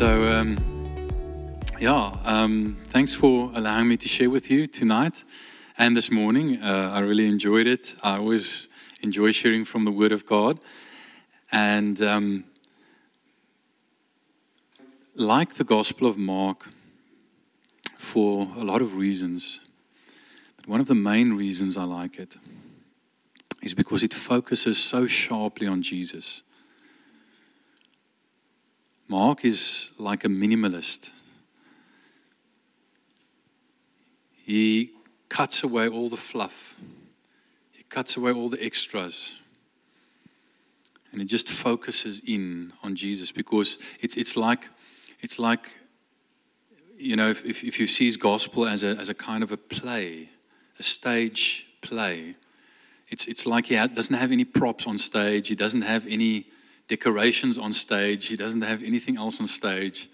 [0.00, 0.56] So, um,
[1.78, 5.24] yeah, um, thanks for allowing me to share with you tonight
[5.76, 6.62] and this morning.
[6.62, 7.94] Uh, I really enjoyed it.
[8.02, 8.68] I always
[9.02, 10.58] enjoy sharing from the Word of God.
[11.52, 12.44] And um,
[15.16, 16.70] like the Gospel of Mark,
[17.98, 19.60] for a lot of reasons,
[20.56, 22.36] but one of the main reasons I like it
[23.62, 26.42] is because it focuses so sharply on Jesus.
[29.10, 31.10] Mark is like a minimalist.
[34.44, 34.92] He
[35.28, 36.76] cuts away all the fluff,
[37.72, 39.34] he cuts away all the extras.
[41.10, 44.68] And he just focuses in on Jesus because it's, it's like,
[45.18, 45.76] it's like,
[46.96, 49.56] you know, if, if you see his gospel as a, as a kind of a
[49.56, 50.28] play,
[50.78, 52.36] a stage play,
[53.08, 56.46] it's, it's like he doesn't have any props on stage, he doesn't have any
[56.90, 60.10] decorations on stage, he doesn't have anything else on stage.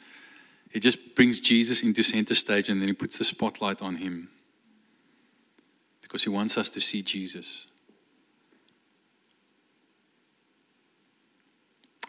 [0.70, 4.28] He just brings Jesus into center stage and then he puts the spotlight on him
[6.02, 7.66] because he wants us to see Jesus.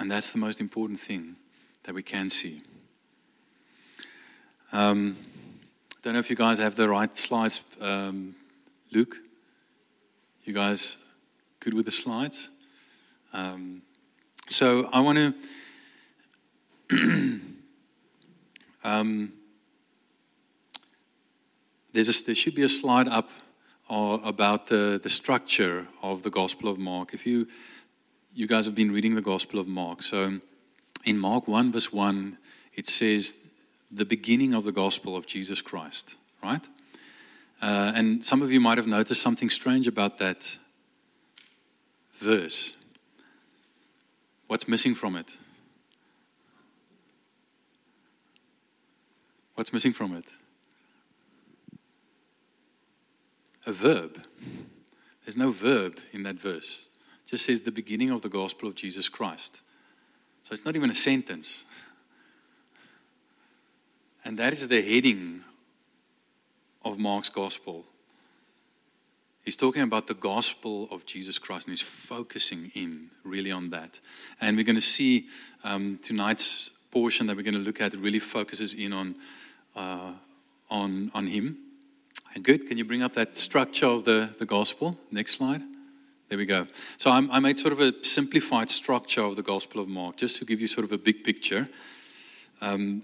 [0.01, 1.37] And that's the most important thing
[1.83, 2.61] that we can see.
[4.73, 5.15] Um,
[5.93, 7.61] I don't know if you guys have the right slides.
[7.79, 8.35] Um,
[8.91, 9.15] Luke,
[10.43, 10.97] you guys
[11.61, 12.49] good with the slides?
[13.31, 13.81] Um,
[14.47, 15.35] so I want
[16.89, 17.39] to.
[18.83, 19.33] um,
[21.93, 23.29] a, there should be a slide up
[23.89, 27.13] uh, about the, the structure of the Gospel of Mark.
[27.13, 27.47] If you
[28.37, 30.03] you guys have been reading the Gospel of Mark.
[30.03, 30.39] So
[31.03, 32.37] in Mark 1, verse 1,
[32.75, 33.55] it says
[33.89, 36.63] the beginning of the Gospel of Jesus Christ, right?
[37.63, 40.59] Uh, and some of you might have noticed something strange about that
[42.19, 42.75] verse.
[44.47, 45.37] What's missing from it?
[49.55, 50.25] What's missing from it?
[53.65, 54.23] A verb.
[55.25, 56.87] There's no verb in that verse
[57.25, 59.61] It just says the beginning of the gospel of Jesus Christ.
[60.43, 61.65] So it's not even a sentence.
[64.23, 65.43] And that is the heading
[66.85, 67.85] of Mark's gospel.
[69.47, 74.01] He's talking about the gospel of Jesus Christ and he's focusing in really on that.
[74.41, 75.27] And we're going to see
[75.63, 79.15] um, tonight's portion that we're going to look at really focuses in on,
[79.73, 80.11] uh,
[80.69, 81.59] on, on him.
[82.35, 84.97] And good, can you bring up that structure of the, the gospel?
[85.11, 85.61] Next slide.
[86.27, 86.67] There we go.
[86.97, 90.39] So I'm, i made sort of a simplified structure of the Gospel of Mark, just
[90.39, 91.69] to give you sort of a big picture.
[92.59, 93.01] Um,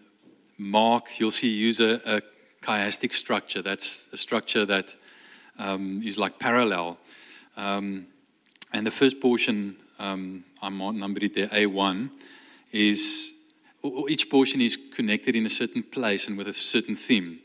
[0.57, 2.21] Mark, you'll see, use a, a,
[2.61, 3.61] chiastic structure.
[3.61, 4.95] That's a structure that
[5.59, 6.97] um, is like parallel.
[7.57, 8.07] Um,
[8.71, 12.11] and the first portion, um, I'm numbered it there, A1,
[12.71, 13.33] is
[14.09, 17.39] each portion is connected in a certain place and with a certain theme.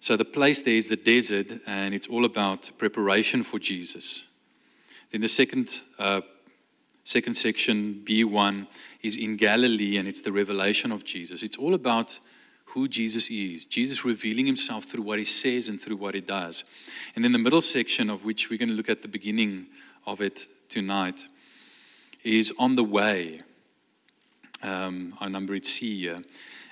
[0.00, 4.28] So the place there is the desert, and it's all about preparation for Jesus.
[5.10, 6.22] Then the second, uh,
[7.04, 8.66] second section, B1,
[9.02, 11.42] is in Galilee and it's the revelation of Jesus.
[11.42, 12.18] It's all about
[12.72, 16.64] who Jesus is, Jesus revealing himself through what he says and through what he does.
[17.14, 19.66] And then the middle section, of which we're going to look at the beginning
[20.06, 21.26] of it tonight,
[22.22, 23.42] is on the way.
[24.62, 26.22] Um, I number it C here.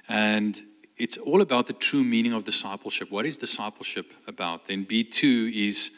[0.09, 0.61] And
[0.97, 3.11] it's all about the true meaning of discipleship.
[3.11, 4.67] What is discipleship about?
[4.67, 5.91] Then B2 is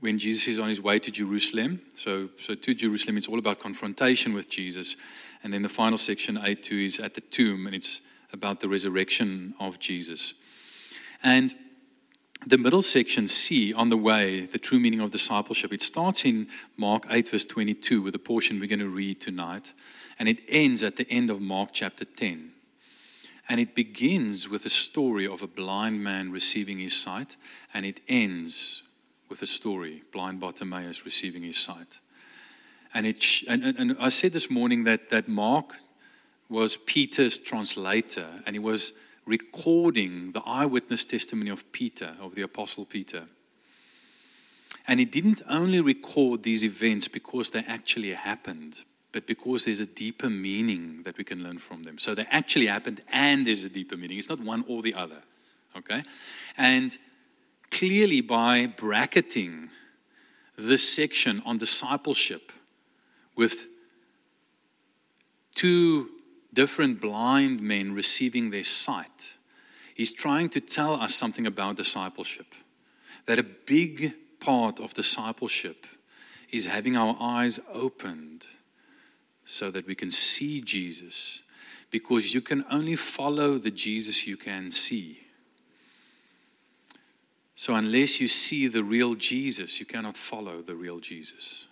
[0.00, 1.80] when Jesus is on his way to Jerusalem.
[1.94, 4.96] So, so to Jerusalem, it's all about confrontation with Jesus.
[5.42, 8.00] And then the final section, A2, is at the tomb, and it's
[8.32, 10.34] about the resurrection of Jesus.
[11.22, 11.54] And
[12.46, 16.48] the middle section, C, on the way, the true meaning of discipleship, it starts in
[16.76, 19.74] Mark 8, verse 22, with the portion we're going to read tonight.
[20.18, 22.52] And it ends at the end of Mark chapter 10.
[23.48, 27.36] And it begins with a story of a blind man receiving his sight,
[27.74, 28.82] and it ends
[29.28, 31.98] with a story blind Bartimaeus receiving his sight.
[32.94, 35.76] And, it, and, and I said this morning that, that Mark
[36.50, 38.92] was Peter's translator, and he was
[39.24, 43.24] recording the eyewitness testimony of Peter, of the Apostle Peter.
[44.88, 48.80] And he didn't only record these events because they actually happened,
[49.12, 51.98] but because there's a deeper meaning that we can learn from them.
[51.98, 54.18] So they actually happened, and there's a deeper meaning.
[54.18, 55.22] It's not one or the other.
[55.76, 56.02] Okay?
[56.56, 56.98] And
[57.70, 59.70] clearly by bracketing
[60.58, 62.50] this section on discipleship
[63.36, 63.66] with
[65.54, 66.10] two
[66.52, 69.34] different blind men receiving their sight.
[69.94, 72.54] He's trying to tell us something about discipleship.
[73.26, 75.86] That a big part of discipleship
[76.50, 78.46] is having our eyes opened
[79.44, 81.42] so that we can see Jesus.
[81.90, 85.18] because you can only follow the Jesus you can see.
[87.54, 91.66] So, unless you see the real Jesus, you cannot follow the real Jesus.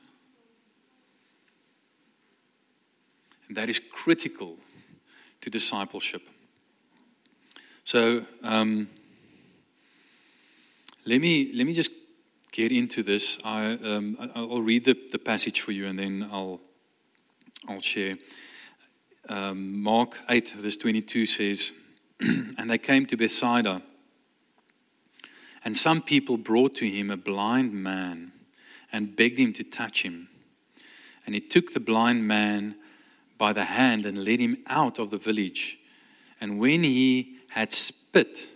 [3.46, 4.58] And that is critical
[5.40, 6.22] to discipleship.
[7.84, 8.88] So, um,
[11.04, 11.90] let me let me just
[12.52, 13.38] get into this.
[13.44, 16.60] I, um, I'll read the, the passage for you, and then I'll
[17.66, 18.18] I'll share.
[19.28, 21.72] Um, Mark eight verse twenty two says,
[22.20, 23.82] "And they came to Bethsaida."
[25.64, 28.32] And some people brought to him a blind man
[28.92, 30.28] and begged him to touch him.
[31.26, 32.76] And he took the blind man
[33.38, 35.78] by the hand and led him out of the village.
[36.40, 38.48] And when he had spit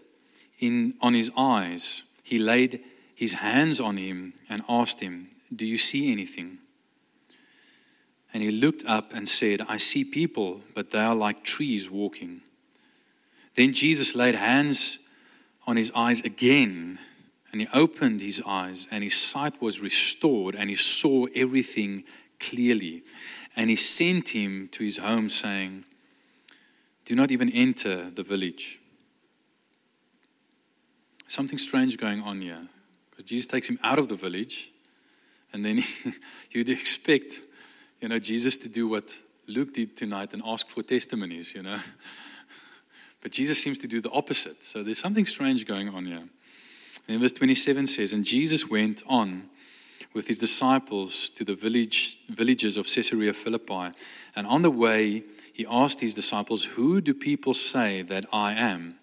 [0.58, 2.82] in, on his eyes, he laid
[3.14, 6.58] his hands on him and asked him, Do you see anything?
[8.34, 12.40] And he looked up and said, I see people, but they are like trees walking.
[13.54, 14.98] Then Jesus laid hands
[15.66, 16.98] on his eyes again,
[17.50, 22.04] and he opened his eyes, and his sight was restored, and he saw everything
[22.40, 23.02] clearly.
[23.56, 25.84] And he sent him to his home, saying,
[27.04, 28.80] Do not even enter the village.
[31.26, 32.68] Something strange going on here.
[33.10, 34.72] Because Jesus takes him out of the village,
[35.52, 35.82] and then
[36.50, 37.40] you'd expect,
[38.00, 41.78] you know, Jesus to do what Luke did tonight and ask for testimonies, you know.
[43.22, 44.64] But Jesus seems to do the opposite.
[44.64, 46.24] So there's something strange going on here.
[47.06, 49.48] And verse 27 says, And Jesus went on
[50.14, 53.96] with his disciples to the village, villages of Caesarea Philippi.
[54.36, 58.96] And on the way, he asked his disciples, Who do people say that I am?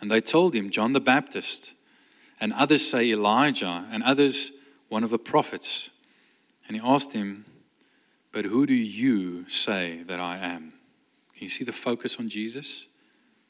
[0.00, 1.74] And they told him, John the Baptist.
[2.40, 4.52] And others say Elijah, and others
[4.88, 5.90] one of the prophets.
[6.66, 7.44] And he asked him,
[8.32, 10.72] But who do you say that I am?
[11.34, 12.88] Can you see the focus on Jesus?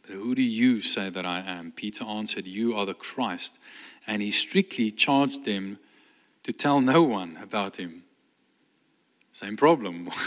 [0.03, 1.73] But who do you say that I am?
[1.73, 3.59] Peter answered, You are the Christ.
[4.07, 5.79] And he strictly charged them
[6.43, 8.05] to tell no one about him.
[9.33, 10.11] Same problem.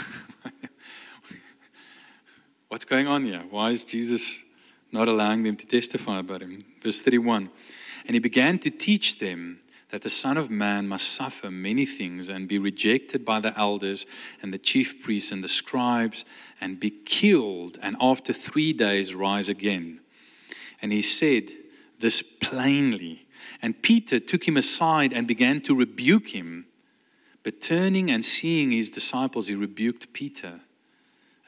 [2.68, 3.44] What's going on here?
[3.50, 4.42] Why is Jesus
[4.90, 6.60] not allowing them to testify about him?
[6.82, 7.50] Verse 31
[8.06, 9.60] And he began to teach them
[9.90, 14.04] that the Son of Man must suffer many things and be rejected by the elders
[14.42, 16.24] and the chief priests and the scribes
[16.60, 20.00] and be killed and after three days rise again.
[20.82, 21.50] And he said
[21.98, 23.25] this plainly.
[23.62, 26.66] And Peter took him aside and began to rebuke him.
[27.42, 30.60] But turning and seeing his disciples, he rebuked Peter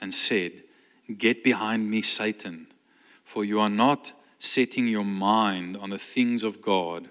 [0.01, 0.63] and said,
[1.17, 2.69] Get behind me, Satan,
[3.25, 7.09] for you are not setting your mind on the things of God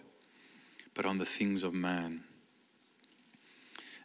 [0.98, 2.24] but on the things of man.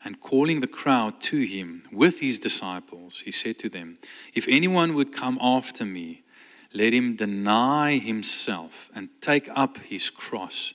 [0.04, 3.98] And calling the crowd to him with his disciples, he said to them,
[4.34, 6.22] If anyone would come after me,
[6.74, 10.74] let him deny himself and take up his cross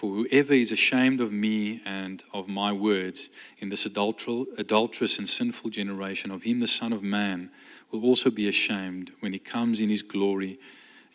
[0.00, 3.28] For whoever is ashamed of me and of my words
[3.58, 7.50] in this adulterous and sinful generation, of him the Son of Man
[7.90, 10.58] will also be ashamed when he comes in his glory,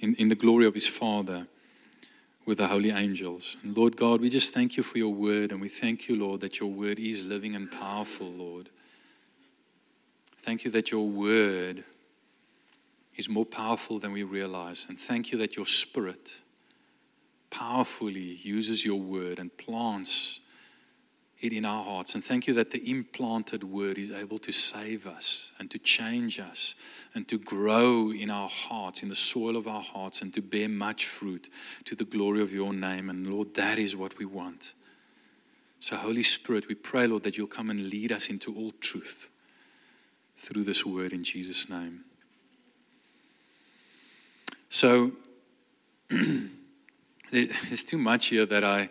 [0.02, 1.48] in, in the glory of his Father
[2.46, 3.58] with the holy angels.
[3.64, 6.42] And Lord God, we just thank you for your word, and we thank you, Lord,
[6.42, 8.70] that your word is living and powerful, Lord.
[10.44, 11.84] Thank you that your word
[13.16, 14.86] is more powerful than we realize.
[14.88, 16.42] And thank you that your spirit
[17.58, 20.42] powerfully uses your word and plants
[21.42, 22.16] it in our hearts.
[22.16, 26.40] And thank you that the implanted word is able to save us and to change
[26.40, 26.76] us
[27.14, 30.70] and to grow in our hearts, in the soil of our hearts, and to bear
[30.70, 31.50] much fruit
[31.86, 33.10] to the glory of your name.
[33.10, 34.74] And Lord, that is what we want.
[35.80, 39.30] So, Holy Spirit, we pray, Lord, that you'll come and lead us into all truth
[40.36, 42.06] through this word in Jesus' name.
[44.70, 45.12] So,
[47.32, 48.90] there's too much here that I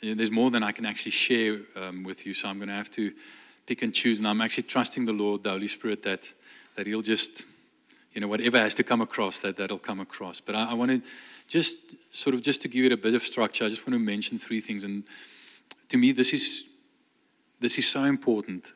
[0.00, 2.90] there's more than I can actually share um, with you, so I'm going to have
[2.92, 3.12] to
[3.66, 4.18] pick and choose.
[4.18, 6.32] And I'm actually trusting the Lord, the Holy Spirit, that,
[6.76, 7.44] that He'll just,
[8.12, 10.40] you know, whatever has to come across, that that'll come across.
[10.40, 11.10] But I, I want to
[11.48, 13.98] just sort of, just to give it a bit of structure, I just want to
[13.98, 14.84] mention three things.
[14.84, 15.02] And
[15.88, 16.64] to me, this is,
[17.60, 18.72] this is so important.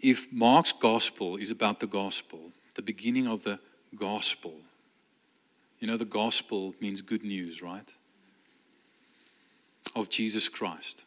[0.00, 3.58] If Mark's gospel is about the gospel, the beginning of the
[3.96, 4.54] gospel,
[5.80, 7.92] you know, the gospel means good news, right?
[9.96, 11.04] of Jesus Christ.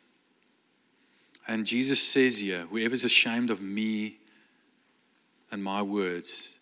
[1.47, 4.17] And Jesus says here, whoever's ashamed of me
[5.51, 6.57] and my words,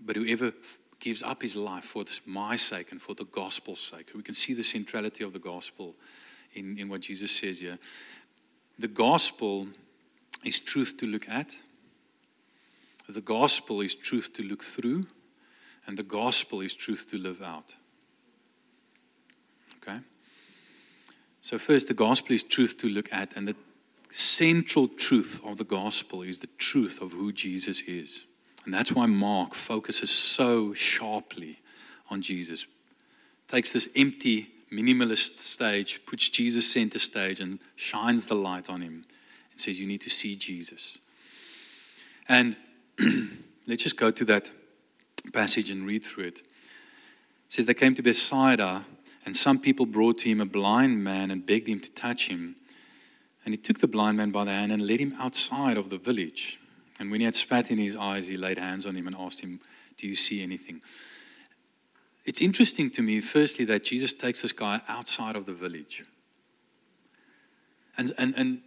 [0.00, 0.52] but whoever
[0.98, 4.10] gives up his life for this, my sake and for the gospel's sake.
[4.14, 5.94] We can see the centrality of the gospel
[6.54, 7.78] in, in what Jesus says here.
[8.78, 9.68] The gospel
[10.42, 11.54] is truth to look at,
[13.08, 15.06] the gospel is truth to look through,
[15.86, 17.74] and the gospel is truth to live out.
[19.82, 20.00] Okay?
[21.42, 23.56] So, first, the gospel is truth to look at, and the
[24.10, 28.24] central truth of the gospel is the truth of who Jesus is.
[28.64, 31.60] And that's why Mark focuses so sharply
[32.10, 32.66] on Jesus.
[33.48, 39.04] Takes this empty, minimalist stage, puts Jesus center stage, and shines the light on him
[39.50, 40.98] and says, You need to see Jesus.
[42.28, 42.56] And
[43.66, 44.50] let's just go to that
[45.32, 46.38] passage and read through it.
[46.40, 46.44] It
[47.48, 48.84] says, They came to Bethsaida,
[49.24, 52.56] and some people brought to him a blind man and begged him to touch him.
[53.44, 55.98] And he took the blind man by the hand and led him outside of the
[55.98, 56.58] village.
[56.98, 59.40] And when he had spat in his eyes, he laid hands on him and asked
[59.40, 59.60] him,
[59.96, 60.82] Do you see anything?
[62.24, 66.04] It's interesting to me, firstly, that Jesus takes this guy outside of the village.
[67.96, 68.60] And, and, and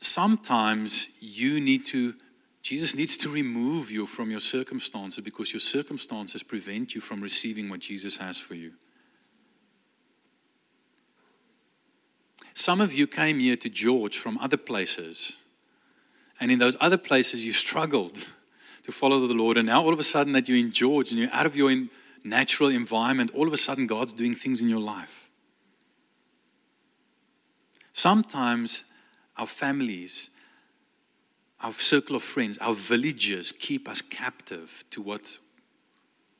[0.00, 2.14] sometimes you need to,
[2.62, 7.68] Jesus needs to remove you from your circumstances because your circumstances prevent you from receiving
[7.68, 8.72] what Jesus has for you.
[12.54, 15.36] Some of you came here to George from other places
[16.40, 18.26] and in those other places, you struggled
[18.84, 19.56] to follow the Lord.
[19.56, 21.74] And now, all of a sudden, that you're in George and you're out of your
[22.24, 25.30] natural environment, all of a sudden, God's doing things in your life.
[27.92, 28.84] Sometimes
[29.36, 30.30] our families,
[31.60, 35.38] our circle of friends, our villages keep us captive to what,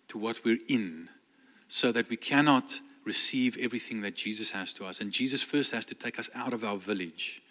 [0.09, 1.09] to what we're in
[1.67, 5.01] so that we cannot receive everything that Jesus has to us.
[5.01, 7.43] And Jesus first has to take us out of our village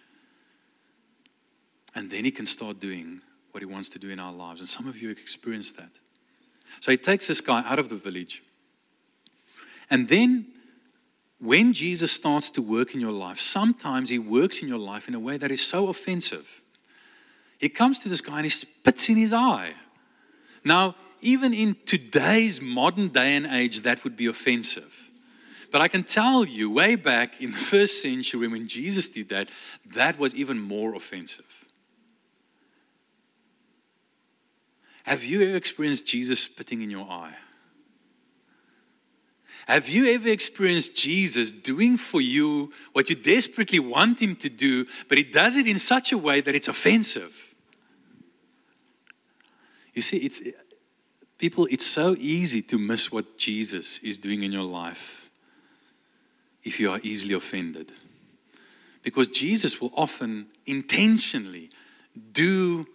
[1.97, 3.21] and then He can start doing
[3.51, 4.59] what He wants to do in our lives.
[4.59, 5.89] And some of you have experienced that.
[6.79, 8.43] So He takes this guy out of the village.
[9.89, 10.45] And then
[11.39, 15.15] when Jesus starts to work in your life, sometimes He works in your life in
[15.15, 16.61] a way that is so offensive.
[17.57, 19.73] He comes to this guy and he spits in his eye.
[20.63, 25.09] Now, even in today's modern day and age, that would be offensive.
[25.71, 29.49] But I can tell you, way back in the first century when Jesus did that,
[29.93, 31.65] that was even more offensive.
[35.03, 37.33] Have you ever experienced Jesus spitting in your eye?
[39.67, 44.85] Have you ever experienced Jesus doing for you what you desperately want him to do,
[45.09, 47.46] but he does it in such a way that it's offensive?
[49.97, 50.43] You see, it's
[51.39, 55.31] people, it's so easy to miss what Jesus is doing in your life
[56.63, 57.91] if you are easily offended.
[59.01, 61.71] Because Jesus will often intentionally
[62.31, 62.85] do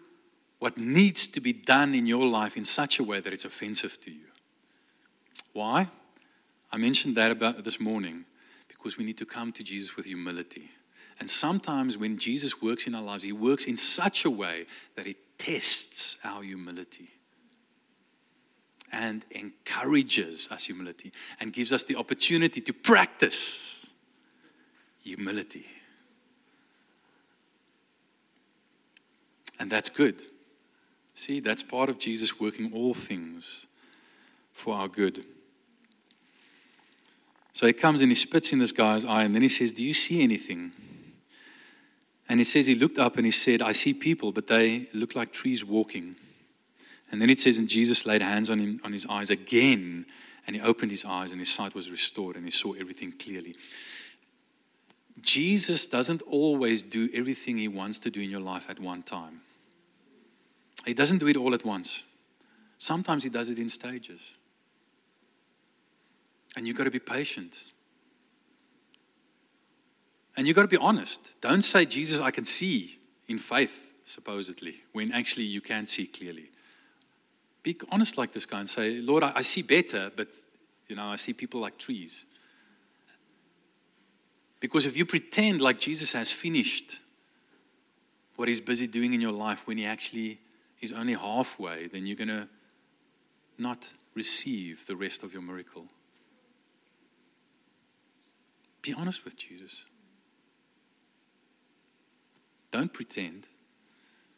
[0.61, 4.01] what needs to be done in your life in such a way that it's offensive
[4.03, 4.29] to you.
[5.55, 5.89] Why?
[6.71, 8.27] I mentioned that about this morning
[8.69, 10.71] because we need to come to Jesus with humility.
[11.19, 15.09] And sometimes when Jesus works in our lives, he works in such a way that
[15.09, 17.09] it tests our humility
[18.93, 23.93] and encourages us humility and gives us the opportunity to practice
[25.03, 25.67] humility.
[29.59, 30.23] And that's good.
[31.15, 33.67] See, that's part of Jesus working all things
[34.53, 35.25] for our good.
[37.53, 39.83] So he comes and he spits in this guy's eye, and then he says, Do
[39.83, 40.73] you see anything?
[42.29, 45.15] And he says, He looked up and he said, I see people, but they look
[45.15, 46.17] like trees walking.
[47.11, 50.07] And then it says, And Jesus laid hands on him on his eyes again,
[50.47, 53.55] and he opened his eyes, and his sight was restored, and he saw everything clearly.
[55.21, 59.43] Jesus doesn't always do everything he wants to do in your life at one time.
[60.85, 62.03] He doesn't do it all at once.
[62.79, 64.21] Sometimes he does it in stages.
[66.57, 67.65] And you've got to be patient.
[70.37, 71.33] And you've got to be honest.
[71.41, 72.99] Don't say, Jesus, I can see
[73.29, 76.51] in faith, supposedly, when actually you can't see clearly.
[77.63, 80.29] Be honest like this guy and say, Lord, I, I see better, but
[80.89, 82.25] you know, I see people like trees.
[84.59, 87.01] Because if you pretend like Jesus has finished
[88.37, 90.39] what he's busy doing in your life when he actually
[90.81, 92.49] is only halfway, then you're going to
[93.59, 95.87] not receive the rest of your miracle.
[98.83, 99.85] Be honest with Jesus.
[102.73, 103.49] Don't pretend.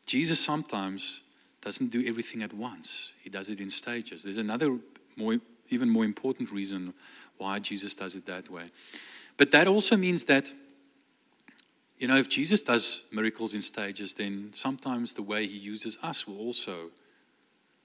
[0.04, 1.22] Jesus sometimes
[1.62, 4.22] doesn't do everything at once, he does it in stages.
[4.22, 4.78] There's another
[5.16, 5.38] more,
[5.70, 6.92] even more important reason
[7.38, 8.64] why Jesus does it that way.
[9.38, 10.52] But that also means that,
[11.96, 16.26] you know, if Jesus does miracles in stages, then sometimes the way he uses us
[16.26, 16.90] will also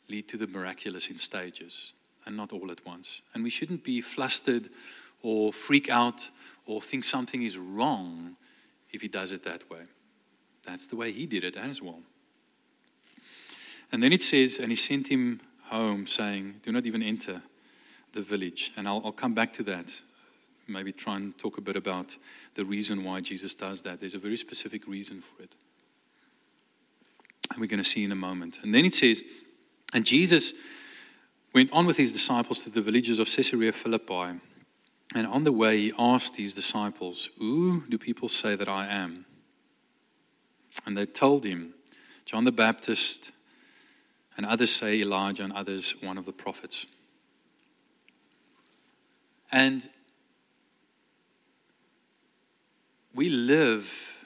[0.10, 1.94] lead to the miraculous in stages
[2.25, 3.22] and not all at once.
[3.34, 4.70] And we shouldn't be flustered
[5.22, 6.29] or freak out
[6.65, 8.36] or think something is wrong
[8.91, 9.82] if he does it that way.
[10.69, 12.01] That's the way he did it as well.
[13.91, 17.41] And then it says, and he sent him home, saying, Do not even enter
[18.13, 18.71] the village.
[18.77, 19.99] And I'll, I'll come back to that.
[20.67, 22.15] Maybe try and talk a bit about
[22.53, 23.99] the reason why Jesus does that.
[23.99, 25.55] There's a very specific reason for it.
[27.51, 28.59] And we're going to see in a moment.
[28.61, 29.23] And then it says,
[29.95, 30.53] And Jesus
[31.55, 34.39] went on with his disciples to the villages of Caesarea Philippi.
[35.15, 39.25] And on the way, he asked his disciples, Who do people say that I am?
[40.85, 41.73] And they told him,
[42.25, 43.31] John the Baptist,
[44.38, 46.85] and others say Elijah, and others one of the prophets.
[49.51, 49.89] And
[53.13, 54.25] we live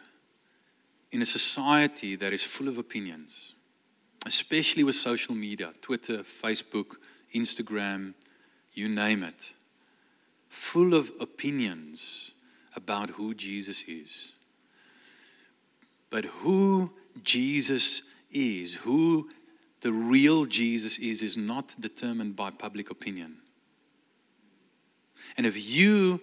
[1.11, 3.53] in a society that is full of opinions,
[4.25, 6.97] especially with social media Twitter, Facebook,
[7.33, 8.13] Instagram,
[8.73, 9.53] you name it.
[10.49, 12.31] Full of opinions
[12.75, 14.32] about who Jesus is.
[16.13, 16.93] But who
[17.23, 19.31] Jesus is, who
[19.81, 23.37] the real Jesus is, is not determined by public opinion.
[25.35, 26.21] And if you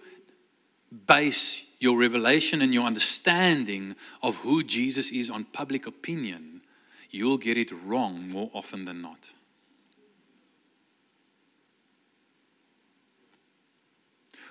[1.07, 6.61] base your revelation and your understanding of who Jesus is on public opinion,
[7.09, 9.33] you'll get it wrong more often than not.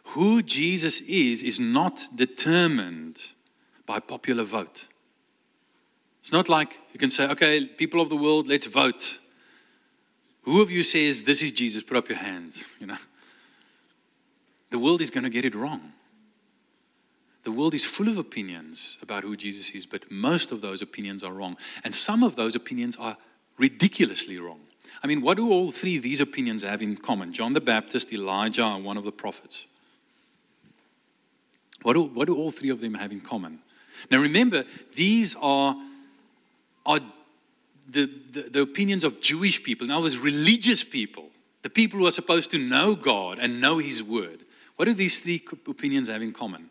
[0.09, 3.23] Who Jesus is is not determined
[3.87, 4.90] by popular vote.
[6.21, 9.19] It's not like you can say, okay, people of the world, let's vote.
[10.43, 11.83] Who of you says this is Jesus?
[11.83, 12.65] Put up your hands.
[12.79, 12.99] You know,
[14.71, 15.93] the world is going to get it wrong.
[17.43, 21.25] The world is full of opinions about who Jesus is, but most of those opinions
[21.25, 21.57] are wrong.
[21.85, 23.17] And some of those opinions are
[23.57, 24.61] ridiculously wrong.
[25.03, 27.33] I mean, what do all three of these opinions have in common?
[27.33, 29.67] John the Baptist, Elijah, and one of the prophets.
[31.83, 33.61] What do, what do all three of them have in common?
[34.11, 34.65] Now remember,
[34.95, 35.77] these are
[36.87, 37.01] are
[37.89, 41.31] the, the, the opinions of Jewish people, in other religious people,
[41.63, 44.45] the people who are supposed to know God and know His Word.
[44.77, 46.71] What do these three opinions have in common?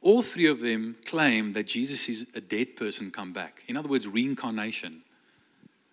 [0.00, 3.64] All three of them claim that Jesus is a dead person come back.
[3.66, 5.02] In other words, reincarnation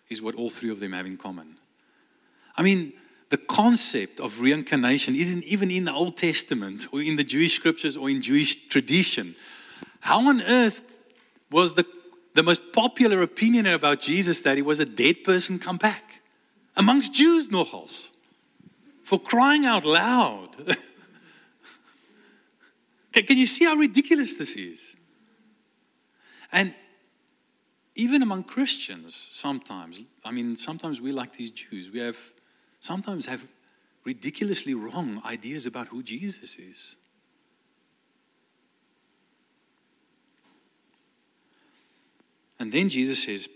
[0.08, 1.58] is what all three of them have in common.
[2.56, 2.92] I mean,
[3.28, 7.96] the concept of reincarnation isn't even in the Old Testament or in the Jewish scriptures
[7.96, 9.34] or in Jewish tradition.
[10.00, 10.82] How on earth
[11.50, 11.84] was the,
[12.34, 16.22] the most popular opinion about Jesus that he was a dead person come back?
[16.76, 18.10] Amongst Jews, nogals.
[19.02, 20.56] For crying out loud.
[23.12, 24.94] can, can you see how ridiculous this is?
[26.52, 26.74] And
[27.96, 31.90] even among Christians, sometimes, I mean, sometimes we like these Jews.
[31.90, 32.18] We have
[32.86, 33.46] sometimes have
[34.04, 36.96] ridiculously wrong ideas about who Jesus is.
[42.58, 43.48] And then Jesus says,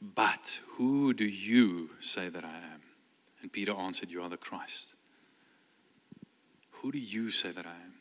[0.00, 2.80] But who do you say that I am?
[3.42, 4.94] And Peter answered, You are the Christ.
[6.70, 7.94] Who do you say that I am?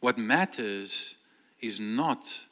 [0.00, 1.16] What matters
[1.60, 2.44] is not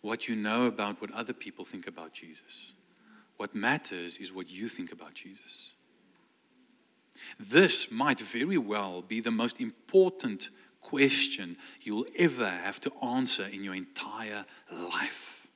[0.00, 2.72] what you know about what other people think about Jesus.
[3.38, 5.72] What matters is what you think about Jesus.
[7.40, 13.64] This might very well be the most important question you'll ever have to answer in
[13.64, 15.46] your entire life.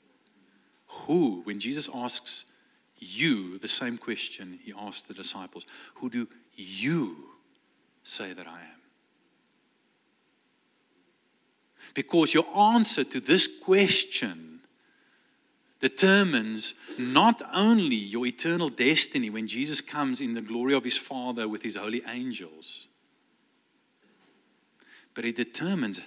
[0.86, 2.44] Who, when Jesus asks
[2.98, 7.16] you the same question he asked the disciples, who do you
[8.04, 8.80] say that I am?
[11.94, 14.51] Because your answer to this question
[15.82, 21.48] determines not only your eternal destiny when Jesus comes in the glory of his Father
[21.48, 22.86] with his holy angels,
[25.12, 26.00] but it determines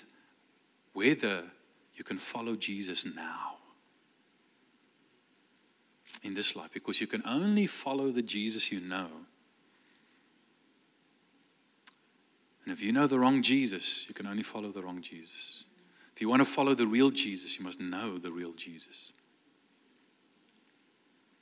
[0.94, 1.44] whether
[1.94, 3.58] you can follow Jesus now
[6.24, 9.10] in this life because you can only follow the Jesus you know.
[12.64, 15.66] And if you know the wrong Jesus, you can only follow the wrong Jesus.
[16.16, 19.12] If you want to follow the real Jesus, you must know the real Jesus.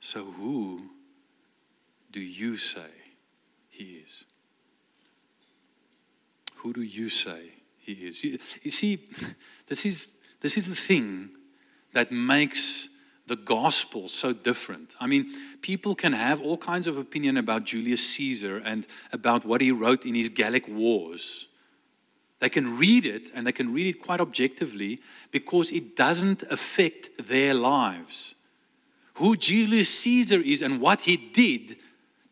[0.04, 0.90] So, who
[2.12, 2.92] do you say
[3.70, 4.26] he is?
[6.56, 8.22] Who do you say he is?
[8.22, 8.98] You, you see,
[9.66, 11.30] this is, this is the thing
[11.94, 12.90] that makes
[13.26, 14.94] the gospel so different.
[15.00, 19.62] I mean, people can have all kinds of opinion about Julius Caesar and about what
[19.62, 21.48] he wrote in his Gallic Wars.
[22.40, 27.08] They can read it and they can read it quite objectively because it doesn't affect
[27.18, 28.34] their lives.
[29.14, 31.76] Who Julius Caesar is and what he did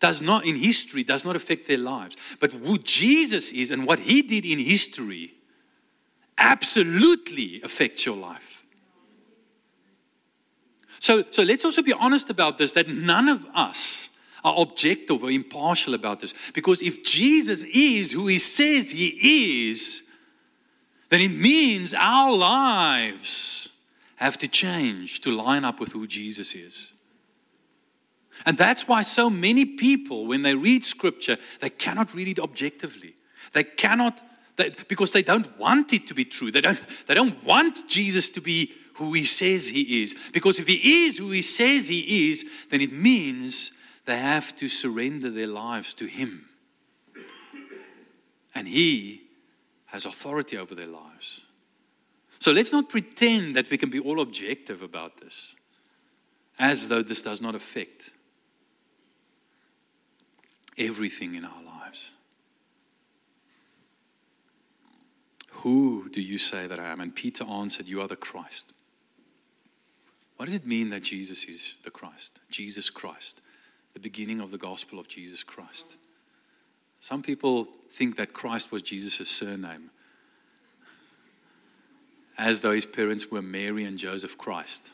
[0.01, 2.17] does not in history does not affect their lives.
[2.41, 5.35] But who Jesus is and what he did in history
[6.37, 8.65] absolutely affects your life.
[10.99, 14.09] So, so let's also be honest about this that none of us
[14.45, 16.35] are objective or impartial about this.
[16.53, 20.03] Because if Jesus is who he says he is,
[21.11, 23.72] then it means our lives
[24.23, 26.93] have to change to line up with who Jesus is.
[28.47, 33.15] And that's why so many people, when they read scripture, they cannot read it objectively.
[33.53, 34.21] They cannot,
[34.57, 36.51] they, because they don't want it to be true.
[36.51, 40.15] They don't, they don't want Jesus to be who he says he is.
[40.33, 43.73] Because if he is who he says he is, then it means
[44.05, 46.49] they have to surrender their lives to Him.
[48.55, 49.23] And He
[49.87, 51.42] has authority over their lives.
[52.43, 55.55] So let's not pretend that we can be all objective about this,
[56.59, 58.11] as though this does not affect
[60.77, 62.11] everything in our lives.
[65.51, 67.01] Who do you say that I am?
[67.01, 68.73] And Peter answered, You are the Christ.
[70.37, 72.41] What does it mean that Jesus is the Christ?
[72.51, 73.41] Jesus Christ
[73.93, 75.97] the beginning of the gospel of Jesus Christ.
[76.99, 79.91] Some people think that Christ was Jesus' surname,
[82.39, 84.91] as though his parents were Mary and Joseph Christ.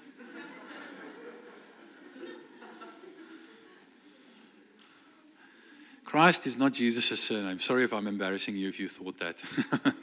[6.05, 7.59] Christ is not Jesus' surname.
[7.59, 9.42] Sorry if I'm embarrassing you if you thought that.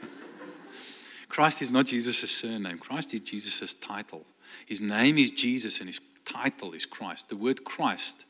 [1.28, 2.78] Christ is not Jesus' surname.
[2.78, 4.24] Christ is Jesus' title.
[4.66, 7.28] His name is Jesus and his title is Christ.
[7.28, 8.24] The word Christ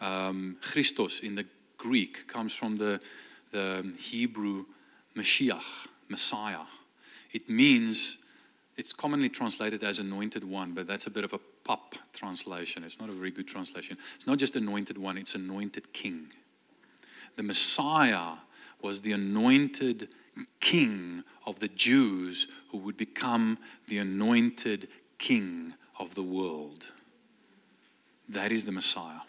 [0.00, 1.46] um, Christos in the
[1.78, 3.00] Greek comes from the,
[3.52, 4.66] the Hebrew
[5.16, 6.66] Mashiach, Messiah.
[7.34, 8.18] It means,
[8.76, 12.84] it's commonly translated as anointed one, but that's a bit of a pop translation.
[12.84, 13.98] It's not a very good translation.
[14.14, 16.28] It's not just anointed one, it's anointed king.
[17.36, 18.34] The Messiah
[18.80, 20.08] was the anointed
[20.60, 26.92] king of the Jews who would become the anointed king of the world.
[28.28, 29.20] That is the Messiah.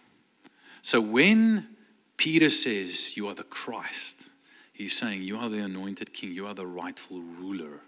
[0.83, 1.75] So when
[2.17, 4.29] Peter says, You are the Christ,
[4.71, 7.81] he's saying, You are the anointed king, you are the rightful ruler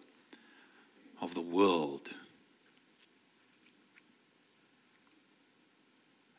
[1.21, 2.09] of the world.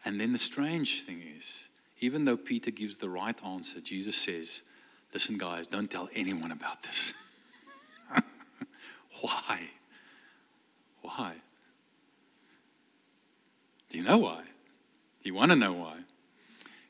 [0.05, 1.69] And then the strange thing is,
[2.01, 4.62] even though Peter gives the right answer, Jesus says,
[5.12, 7.14] Listen, guys, don't tell anyone about this.
[9.21, 9.61] why?
[11.01, 11.33] Why?
[13.88, 14.43] Do you know why?
[14.43, 15.97] Do you want to know why?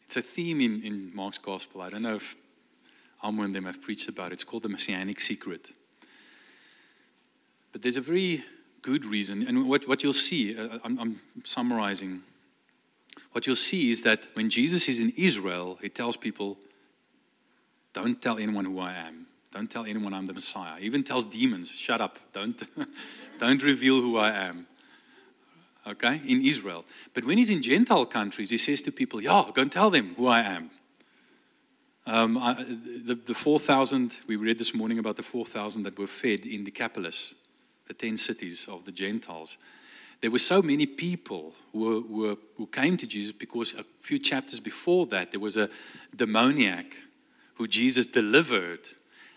[0.04, 1.80] It's a theme in, in Mark's gospel.
[1.80, 2.34] I don't know if
[3.22, 4.34] Amo and them have preached about it.
[4.34, 5.72] It's called the Messianic Secret.
[7.72, 8.44] But there's a very
[8.82, 9.46] good reason.
[9.46, 12.22] And what, what you'll see, uh, I'm, I'm summarizing,
[13.32, 16.58] what you'll see is that when Jesus is in Israel, he tells people,
[17.92, 19.26] Don't tell anyone who I am.
[19.52, 20.78] Don't tell anyone I'm the Messiah.
[20.78, 22.18] He even tells demons, Shut up.
[22.32, 22.62] Don't,
[23.38, 24.66] don't reveal who I am
[25.88, 26.84] okay, in Israel.
[27.14, 30.14] But when he's in Gentile countries, he says to people, Yeah, go and tell them
[30.16, 30.70] who I am.
[32.06, 32.54] Um, I,
[33.04, 37.34] the, the 4,000, we read this morning about the 4,000 that were fed in Decapolis,
[37.88, 39.56] the 10 cities of the Gentiles.
[40.20, 44.60] There were so many people who, were, who, came to Jesus because a few chapters
[44.60, 45.70] before that, there was a
[46.14, 46.96] demoniac
[47.54, 48.88] who Jesus delivered.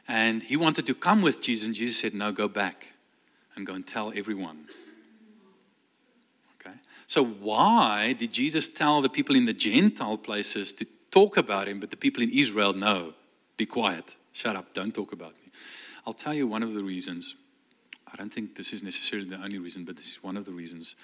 [0.07, 2.93] And he wanted to come with Jesus, and Jesus said, No, go back
[3.55, 4.65] and go and tell everyone
[6.59, 6.75] Okay?
[7.07, 11.79] so, why did Jesus tell the people in the Gentile places to talk about him,
[11.79, 13.13] but the people in Israel, no,
[13.57, 15.51] be quiet, shut up, don't talk about me?
[16.05, 17.35] I'll tell you one of the reasons.
[18.13, 20.51] I don't think this is necessarily the only reason, but this is one of the
[20.51, 20.95] reasons.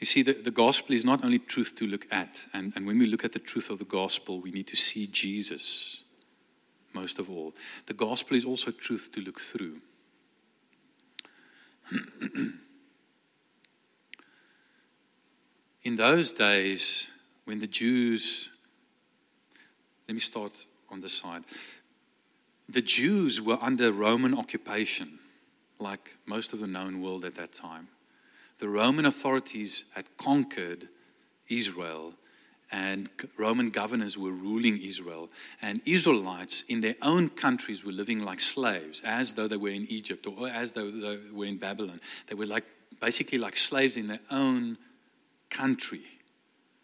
[0.00, 2.98] You see, the, the gospel is not only truth to look at, and, and when
[2.98, 6.02] we look at the truth of the gospel, we need to see Jesus
[6.92, 7.54] most of all.
[7.86, 9.80] The gospel is also truth to look through.
[15.82, 17.10] in those days,
[17.44, 18.50] when the Jews,
[20.06, 21.44] let me start on this side.
[22.68, 25.18] The Jews were under Roman occupation,
[25.78, 27.88] like most of the known world at that time.
[28.58, 30.88] The Roman authorities had conquered
[31.48, 32.14] Israel
[32.70, 35.30] and Roman governors were ruling Israel,
[35.62, 39.86] and Israelites in their own countries were living like slaves, as though they were in
[39.86, 42.00] Egypt or as though they were in Babylon.
[42.26, 42.64] They were like
[43.00, 44.76] basically like slaves in their own
[45.48, 46.04] country.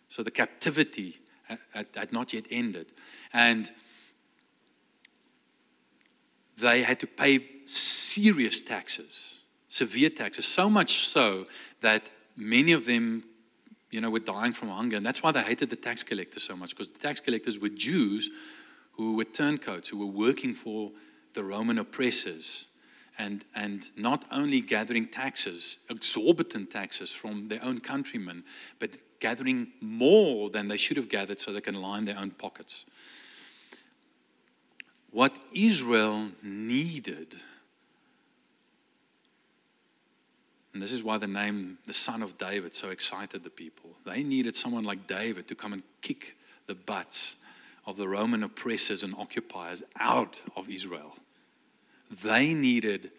[0.08, 1.18] So the captivity
[1.74, 2.86] had, had not yet ended,
[3.32, 3.70] and
[6.56, 11.46] they had to pay serious taxes, severe taxes, so much so
[11.80, 13.24] that many of them
[13.90, 14.96] you know, were dying from hunger.
[14.96, 17.68] And that's why they hated the tax collectors so much, because the tax collectors were
[17.68, 18.28] Jews
[18.92, 20.90] who were turncoats, who were working for
[21.34, 22.66] the Roman oppressors.
[23.18, 28.42] And, and not only gathering taxes, exorbitant taxes from their own countrymen,
[28.80, 32.84] but gathering more than they should have gathered so they can line their own pockets.
[35.12, 37.36] What Israel needed
[40.74, 43.90] And this is why the name, the son of David, so excited the people.
[44.04, 47.36] They needed someone like David to come and kick the butts
[47.86, 51.14] of the Roman oppressors and occupiers out of Israel.
[52.22, 53.12] They needed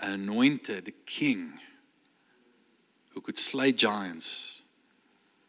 [0.00, 1.52] an anointed king
[3.10, 4.62] who could slay giants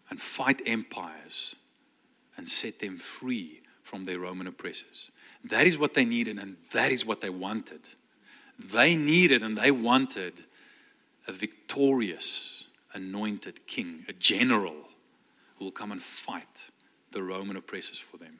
[0.09, 1.55] and fight empires
[2.35, 5.11] and set them free from their Roman oppressors.
[5.45, 7.87] That is what they needed, and that is what they wanted.
[8.59, 10.43] They needed and they wanted
[11.27, 14.75] a victorious, anointed king, a general
[15.57, 16.69] who will come and fight
[17.11, 18.39] the Roman oppressors for them.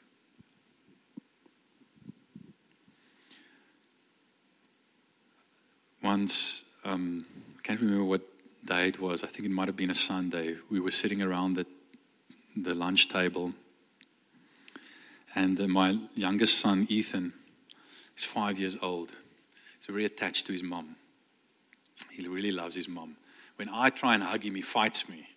[6.02, 7.24] Once, um,
[7.58, 8.22] I can't remember what
[8.64, 11.54] day it was, I think it might have been a Sunday, we were sitting around
[11.54, 11.66] the,
[12.56, 13.52] the lunch table,
[15.34, 17.32] and uh, my youngest son, Ethan,
[18.16, 19.12] is five years old.
[19.78, 20.96] He's very attached to his mom.
[22.10, 23.16] He really loves his mom.
[23.56, 25.28] When I try and hug him, he fights me.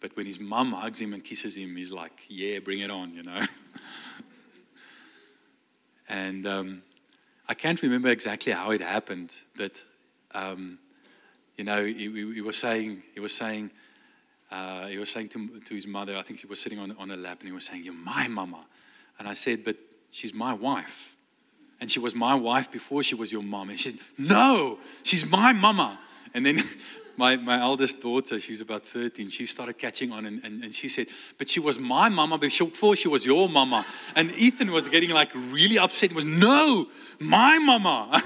[0.00, 3.14] But when his mom hugs him and kisses him, he's like, yeah, bring it on,
[3.14, 3.40] you know.
[6.08, 6.82] and um,
[7.48, 9.82] I can't remember exactly how it happened, but,
[10.34, 10.78] um,
[11.56, 13.70] you know, he, he, was saying, he was saying,
[14.50, 17.10] uh, he was saying to, to his mother, I think he was sitting on, on
[17.10, 18.64] her lap, and he was saying, You're my mama.
[19.18, 19.76] And I said, But
[20.10, 21.14] she's my wife.
[21.80, 23.70] And she was my wife before she was your mom.
[23.70, 25.98] And she said, No, she's my mama.
[26.34, 26.58] And then
[27.16, 30.88] my, my eldest daughter, she's about 13, she started catching on and, and, and she
[30.88, 31.06] said,
[31.38, 33.84] But she was my mama before she was your mama.
[34.16, 36.10] And Ethan was getting like really upset.
[36.10, 36.86] He was, No,
[37.18, 38.22] my mama.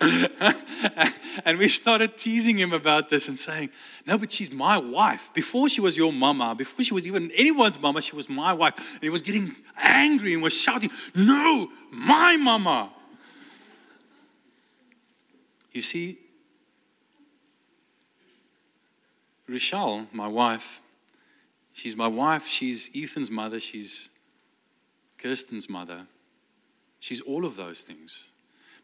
[1.44, 3.70] and we started teasing him about this and saying,
[4.06, 5.30] No, but she's my wife.
[5.34, 8.94] Before she was your mama, before she was even anyone's mama, she was my wife.
[8.94, 12.90] And he was getting angry and was shouting, No, my mama.
[15.72, 16.18] You see,
[19.48, 20.80] Rochelle, my wife,
[21.72, 24.08] she's my wife, she's Ethan's mother, she's
[25.18, 26.06] Kirsten's mother.
[26.98, 28.28] She's all of those things.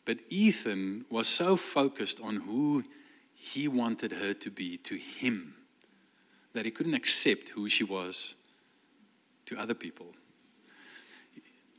[0.04, 2.84] But Ethan was so focused on who
[3.34, 5.54] he wanted her to be to him
[6.52, 8.34] that he couldn't accept who she was
[9.46, 10.14] to other people.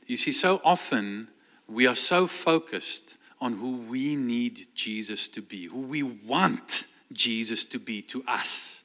[0.06, 1.28] You see, so often
[1.68, 7.64] we are so focused on who we need Jesus to be, who we want Jesus
[7.66, 8.82] to be to us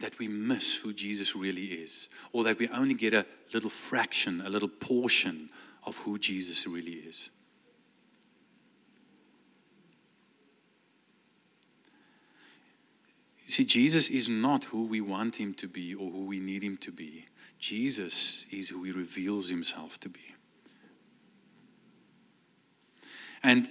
[0.00, 4.40] that we miss who Jesus really is, or that we only get a little fraction,
[4.40, 5.50] a little portion
[5.84, 7.30] of who Jesus really is.
[13.46, 16.62] You see, Jesus is not who we want him to be or who we need
[16.62, 17.26] him to be.
[17.58, 20.34] Jesus is who he reveals himself to be.
[23.42, 23.68] And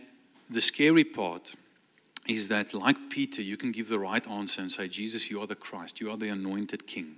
[0.50, 1.54] the scary part
[2.28, 5.48] is that, like Peter, you can give the right answer and say, Jesus, you are
[5.48, 7.18] the Christ, you are the anointed king,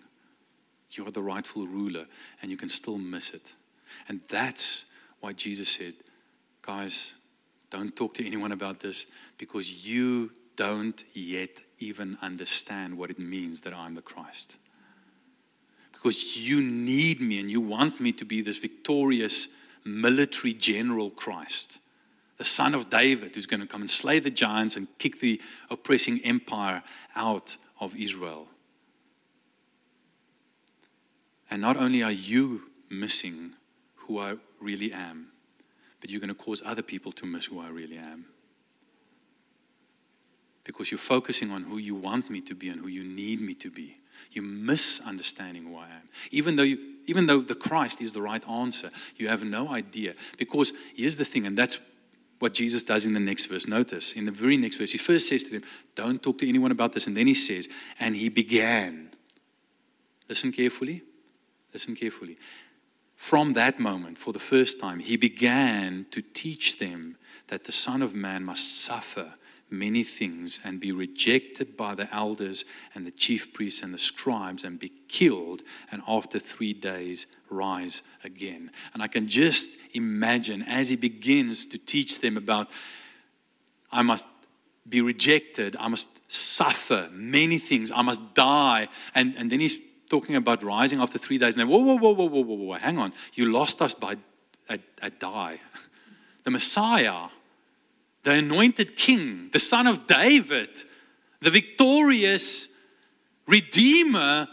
[0.91, 2.06] you are the rightful ruler,
[2.41, 3.56] and you can still miss it.
[4.08, 4.86] And that's
[5.19, 5.93] why Jesus said,
[6.62, 7.15] guys,
[7.69, 9.06] don't talk to anyone about this
[9.38, 14.58] because you don't yet even understand what it means that I'm the Christ.
[15.91, 19.50] Because you need me and you want me to be this victorious
[19.84, 21.80] military general Christ
[22.39, 25.41] the son of David, who's going to come and slay the giants and kick the
[25.69, 26.82] oppressing empire
[27.13, 28.47] out of Israel.
[31.52, 33.56] And not only are you missing
[33.95, 35.28] who I really am,
[35.99, 38.25] but you're going to cause other people to miss who I really am.
[40.63, 43.54] Because you're focusing on who you want me to be and who you need me
[43.56, 43.97] to be.
[44.32, 46.10] You're misunderstanding who I am.
[46.32, 50.13] Even though, you, even though the Christ is the right answer, you have no idea.
[50.38, 51.80] Because here's the thing, and that's
[52.39, 53.67] what Jesus does in the next verse.
[53.67, 55.63] Notice, in the very next verse, he first says to them,
[55.95, 57.06] Don't talk to anyone about this.
[57.06, 57.67] And then he says,
[57.99, 59.10] And he began.
[60.28, 61.04] Listen carefully.
[61.73, 62.38] Listen carefully.
[63.15, 68.02] From that moment, for the first time, he began to teach them that the Son
[68.02, 69.36] of Man must suffer
[69.69, 74.63] many things and be rejected by the elders and the chief priests and the scribes
[74.63, 78.71] and be killed and after three days rise again.
[78.93, 82.69] And I can just imagine as he begins to teach them about,
[83.91, 84.27] I must
[84.88, 88.88] be rejected, I must suffer many things, I must die.
[89.13, 89.77] And, and then he's
[90.10, 91.53] talking about rising after three days.
[91.53, 93.13] And then, whoa, whoa, whoa, whoa, whoa, whoa, hang on.
[93.34, 94.17] You lost us by
[94.69, 95.60] a, a die.
[96.43, 97.27] The Messiah
[98.23, 100.69] the anointed king, the son of David,
[101.41, 102.67] the victorious
[103.47, 104.47] redeemer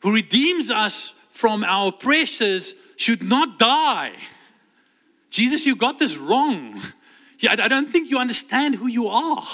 [0.00, 4.12] who redeems us from our oppressors, should not die.
[5.30, 6.80] Jesus, you got this wrong.
[7.48, 9.44] I don't think you understand who you are.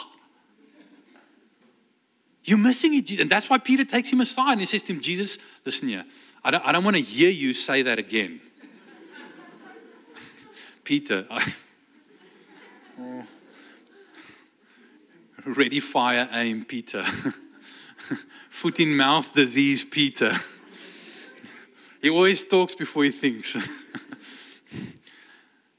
[2.45, 3.21] You're missing it.
[3.21, 6.05] And that's why Peter takes him aside and he says to him, Jesus, listen here,
[6.45, 8.41] I don't, I don't want to hear you say that again.
[10.85, 11.55] Peter, I,
[13.01, 13.23] oh.
[15.45, 17.05] Ready, fire, aim, Peter.
[18.49, 20.33] Foot in mouth disease, Peter.
[22.01, 23.57] He always talks before he thinks.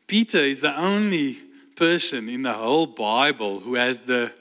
[0.07, 1.35] Peter is the only
[1.77, 4.33] person in the whole Bible who has the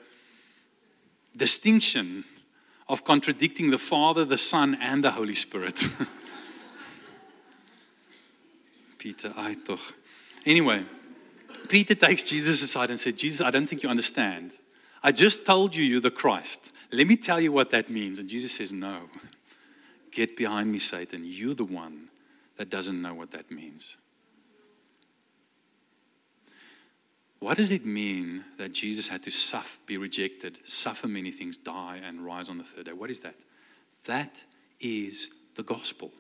[1.37, 2.25] distinction
[2.89, 5.87] of contradicting the Father, the Son, and the Holy Spirit.
[8.99, 9.55] Peter, I.
[10.45, 10.85] Anyway,
[11.69, 14.53] Peter takes Jesus aside and said, Jesus, I don't think you understand.
[15.03, 16.73] I just told you you're the Christ.
[16.93, 18.19] Let me tell you what that means.
[18.19, 19.03] And Jesus says, No.
[20.11, 21.23] Get behind me, Satan.
[21.25, 22.09] You're the one
[22.57, 23.97] that doesn't know what that means.
[27.41, 32.01] What does it mean that Jesus had to suffer, be rejected, suffer many things, die,
[32.05, 32.93] and rise on the third day?
[32.93, 33.37] What is that?
[34.07, 34.43] That
[34.81, 36.11] is the gospel.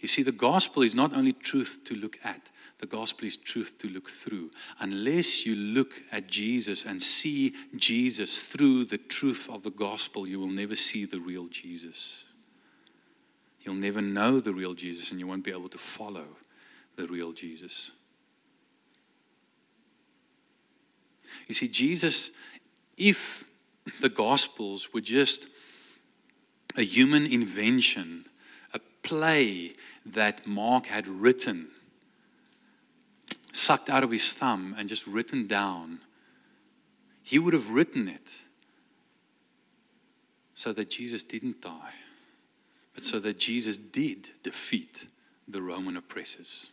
[0.00, 3.76] You see, the gospel is not only truth to look at, the gospel is truth
[3.78, 4.50] to look through.
[4.78, 10.40] Unless you look at Jesus and see Jesus through the truth of the gospel, you
[10.40, 12.24] will never see the real Jesus.
[13.60, 16.24] You'll never know the real Jesus and you won't be able to follow
[16.96, 17.90] the real Jesus.
[21.46, 22.30] You see, Jesus,
[22.96, 23.44] if
[24.00, 25.48] the Gospels were just
[26.76, 28.26] a human invention,
[28.72, 29.74] a play
[30.06, 31.68] that Mark had written
[33.52, 36.00] sucked out of his thumb and just written down,
[37.22, 38.38] he would have written it
[40.54, 41.94] so that Jesus didn't die,
[42.94, 45.06] but so that Jesus did defeat
[45.48, 46.70] the Roman oppressors.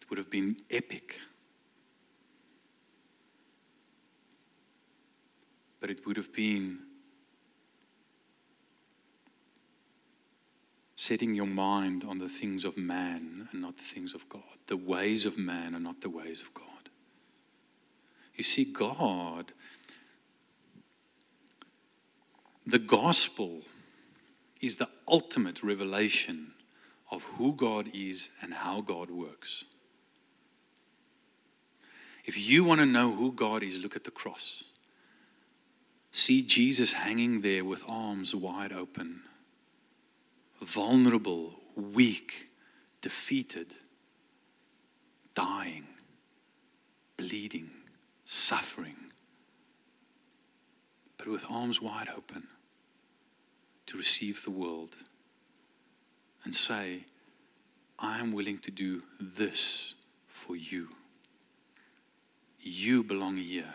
[0.00, 1.20] It would have been epic.
[5.80, 6.80] But it would have been
[10.98, 14.76] setting your mind on the things of man and not the things of God, the
[14.76, 16.64] ways of man and not the ways of God.
[18.34, 19.52] You see, God,
[22.66, 23.62] the gospel
[24.60, 26.50] is the ultimate revelation
[27.12, 29.64] of who God is and how God works.
[32.24, 34.64] If you want to know who God is, look at the cross.
[36.10, 39.20] See Jesus hanging there with arms wide open
[40.60, 42.48] vulnerable, weak,
[43.00, 43.74] defeated,
[45.34, 45.86] dying,
[47.16, 47.70] bleeding,
[48.24, 48.96] suffering,
[51.16, 52.46] but with arms wide open
[53.86, 54.96] to receive the world
[56.44, 57.04] and say,
[57.98, 59.94] I am willing to do this
[60.26, 60.88] for you.
[62.60, 63.74] You belong here,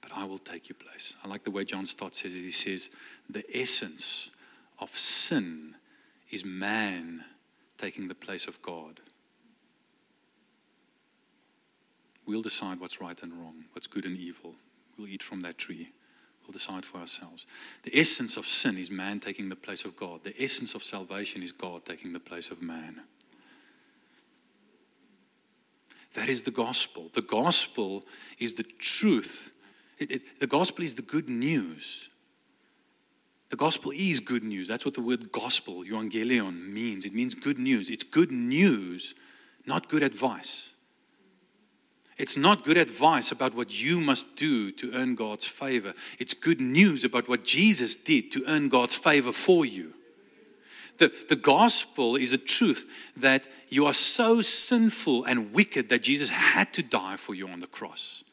[0.00, 1.14] but I will take your place.
[1.24, 2.40] I like the way John Stott says it.
[2.40, 2.90] He says,
[3.30, 4.30] The essence
[4.78, 5.76] of sin
[6.30, 7.24] is man
[7.76, 9.00] taking the place of God.
[12.26, 14.54] We'll decide what's right and wrong, what's good and evil.
[14.98, 15.88] We'll eat from that tree.
[16.42, 17.46] We'll decide for ourselves.
[17.84, 20.24] The essence of sin is man taking the place of God.
[20.24, 23.00] The essence of salvation is God taking the place of man.
[26.14, 27.10] That is the gospel.
[27.12, 28.04] The gospel
[28.38, 29.52] is the truth.
[29.98, 32.08] It, it, the gospel is the good news
[33.50, 34.68] the gospel is good news.
[34.68, 37.04] That's what the word gospel, euangelion, means.
[37.04, 37.88] It means good news.
[37.88, 39.14] It's good news,
[39.66, 40.70] not good advice.
[42.18, 45.94] It's not good advice about what you must do to earn God's favor.
[46.18, 49.94] It's good news about what Jesus did to earn God's favor for you.
[50.98, 52.84] The, the gospel is a truth
[53.16, 57.60] that you are so sinful and wicked that Jesus had to die for you on
[57.60, 58.24] the cross.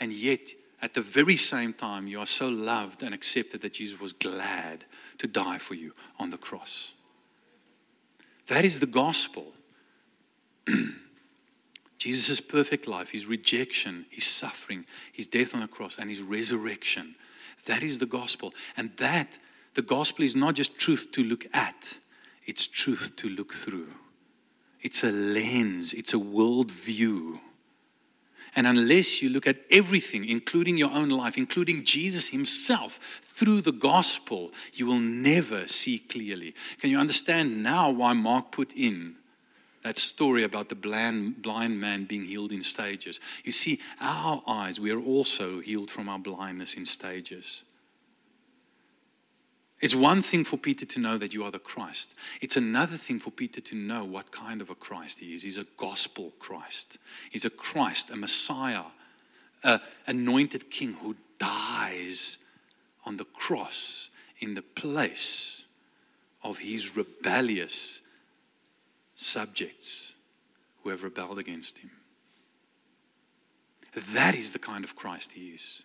[0.00, 0.48] And yet,
[0.86, 4.84] at the very same time, you are so loved and accepted that Jesus was glad
[5.18, 6.92] to die for you on the cross.
[8.46, 9.52] That is the gospel.
[11.98, 17.16] Jesus' perfect life, his rejection, his suffering, his death on the cross, and his resurrection.
[17.64, 18.54] That is the gospel.
[18.76, 19.40] And that,
[19.74, 21.98] the gospel is not just truth to look at,
[22.44, 23.88] it's truth to look through.
[24.82, 27.40] It's a lens, it's a worldview.
[28.56, 33.72] And unless you look at everything, including your own life, including Jesus himself, through the
[33.72, 36.54] gospel, you will never see clearly.
[36.80, 39.16] Can you understand now why Mark put in
[39.82, 43.20] that story about the blind, blind man being healed in stages?
[43.44, 47.62] You see, our eyes, we are also healed from our blindness in stages.
[49.80, 52.14] It's one thing for Peter to know that you are the Christ.
[52.40, 55.42] It's another thing for Peter to know what kind of a Christ he is.
[55.42, 56.96] He's a gospel Christ.
[57.30, 58.84] He's a Christ, a Messiah,
[59.62, 62.38] an anointed king who dies
[63.04, 64.08] on the cross
[64.38, 65.64] in the place
[66.42, 68.00] of his rebellious
[69.14, 70.14] subjects
[70.82, 71.90] who have rebelled against him.
[74.14, 75.82] That is the kind of Christ he is.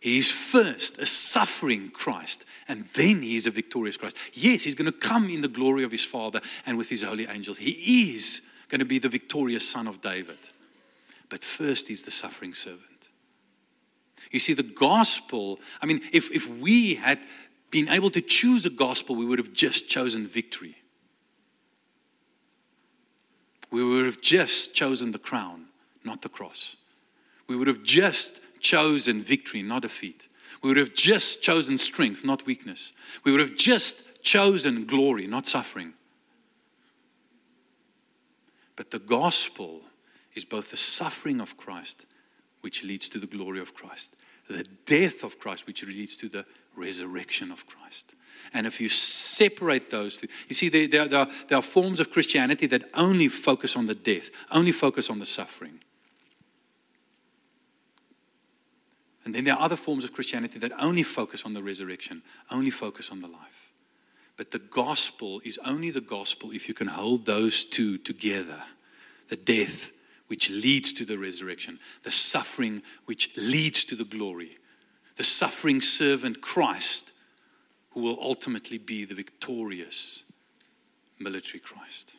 [0.00, 4.16] He is first a suffering Christ, and then he is a victorious Christ.
[4.32, 7.26] Yes, he's going to come in the glory of his Father and with his holy
[7.26, 7.58] angels.
[7.58, 10.38] He is going to be the victorious Son of David.
[11.28, 12.82] But first, he's the suffering servant.
[14.30, 17.20] You see, the gospel, I mean, if, if we had
[17.70, 20.76] been able to choose a gospel, we would have just chosen victory.
[23.70, 25.66] We would have just chosen the crown,
[26.04, 26.76] not the cross.
[27.48, 30.28] We would have just chosen victory, not defeat.
[30.62, 32.92] We would have just chosen strength, not weakness.
[33.24, 35.94] We would have just chosen glory, not suffering.
[38.74, 39.82] But the gospel
[40.34, 42.06] is both the suffering of Christ,
[42.60, 44.16] which leads to the glory of Christ,
[44.48, 46.44] the death of Christ, which leads to the
[46.76, 48.14] resurrection of Christ.
[48.52, 52.10] And if you separate those you see, there, there, there, are, there are forms of
[52.10, 55.80] Christianity that only focus on the death, only focus on the suffering.
[59.26, 62.70] And then there are other forms of Christianity that only focus on the resurrection, only
[62.70, 63.72] focus on the life.
[64.36, 68.62] But the gospel is only the gospel if you can hold those two together
[69.28, 69.90] the death,
[70.28, 74.58] which leads to the resurrection, the suffering, which leads to the glory,
[75.16, 77.10] the suffering servant Christ,
[77.90, 80.22] who will ultimately be the victorious
[81.18, 82.14] military Christ.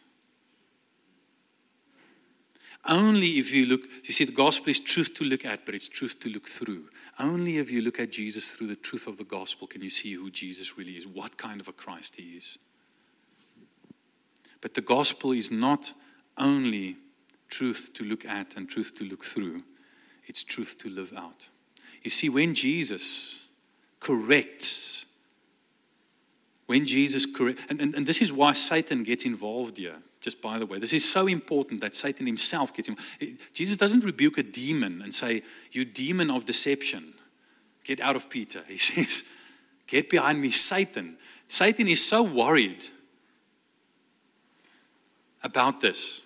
[2.87, 5.87] Only if you look, you see, the gospel is truth to look at, but it's
[5.89, 6.85] truth to look through.
[7.19, 10.13] Only if you look at Jesus through the truth of the gospel can you see
[10.13, 12.57] who Jesus really is, what kind of a Christ he is.
[14.61, 15.93] But the gospel is not
[16.37, 16.97] only
[17.49, 19.63] truth to look at and truth to look through,
[20.25, 21.49] it's truth to live out.
[22.03, 23.45] You see, when Jesus
[23.99, 25.05] corrects,
[26.67, 29.97] when Jesus corrects, and, and, and this is why Satan gets involved here
[30.27, 30.77] just by the way.
[30.77, 32.97] This is so important that Satan himself gets him.
[33.53, 37.13] Jesus doesn't rebuke a demon and say, You demon of deception,
[37.85, 38.61] get out of Peter.
[38.67, 39.23] He says,
[39.87, 41.15] Get behind me, Satan.
[41.45, 42.85] Satan is so worried
[45.43, 46.23] about this.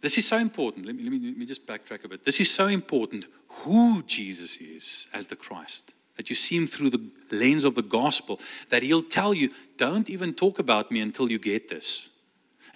[0.00, 0.84] This is so important.
[0.84, 2.24] Let me, let, me, let me just backtrack a bit.
[2.24, 3.28] This is so important
[3.62, 7.82] who Jesus is as the Christ that you see him through the lens of the
[7.82, 8.40] gospel,
[8.70, 12.10] that he'll tell you, don't even talk about me until you get this.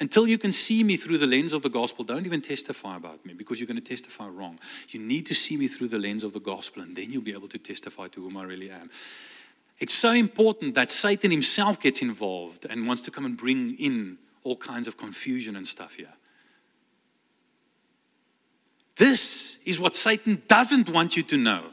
[0.03, 3.25] Until you can see me through the lens of the gospel, don't even testify about
[3.25, 4.59] me because you're going to testify wrong.
[4.89, 7.33] You need to see me through the lens of the gospel, and then you'll be
[7.33, 8.91] able to testify to whom I really am.
[9.79, 14.19] It's so important that Satan himself gets involved and wants to come and bring in
[14.43, 16.15] all kinds of confusion and stuff here.
[18.97, 21.67] This is what Satan doesn't want you to know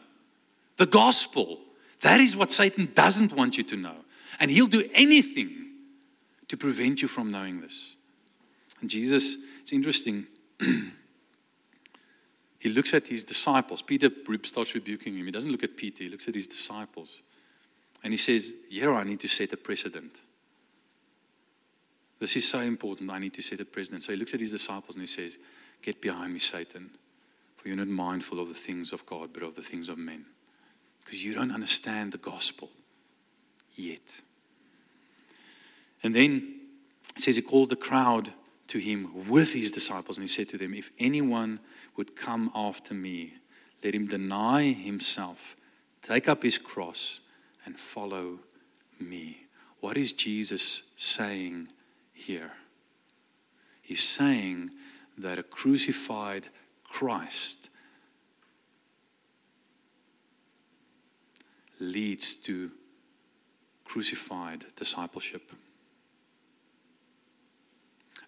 [0.77, 1.61] the gospel.
[2.01, 3.95] That is what Satan doesn't want you to know.
[4.39, 5.49] And he'll do anything
[6.47, 7.95] to prevent you from knowing this.
[8.81, 10.25] And Jesus, it's interesting.
[12.59, 13.81] he looks at his disciples.
[13.81, 14.09] Peter
[14.43, 15.25] starts rebuking him.
[15.25, 17.21] He doesn't look at Peter, he looks at his disciples.
[18.03, 20.21] And he says, Here I need to set a precedent.
[22.19, 23.11] This is so important.
[23.11, 24.03] I need to set a precedent.
[24.03, 25.37] So he looks at his disciples and he says,
[25.81, 26.91] Get behind me, Satan,
[27.55, 30.25] for you're not mindful of the things of God, but of the things of men.
[31.03, 32.69] Because you don't understand the gospel
[33.75, 34.21] yet.
[36.03, 36.59] And then
[37.15, 38.33] it says he called the crowd
[38.69, 41.59] to him with his disciples, and he said to them, If anyone
[41.95, 43.33] would come after me,
[43.83, 45.55] let him deny himself,
[46.01, 47.19] take up his cross,
[47.65, 48.39] and follow
[48.99, 49.45] me.
[49.79, 51.69] What is Jesus saying
[52.13, 52.51] here?
[53.81, 54.71] He's saying
[55.17, 56.47] that a crucified
[56.83, 57.69] Christ
[61.79, 62.71] leads to
[63.85, 65.51] crucified discipleship.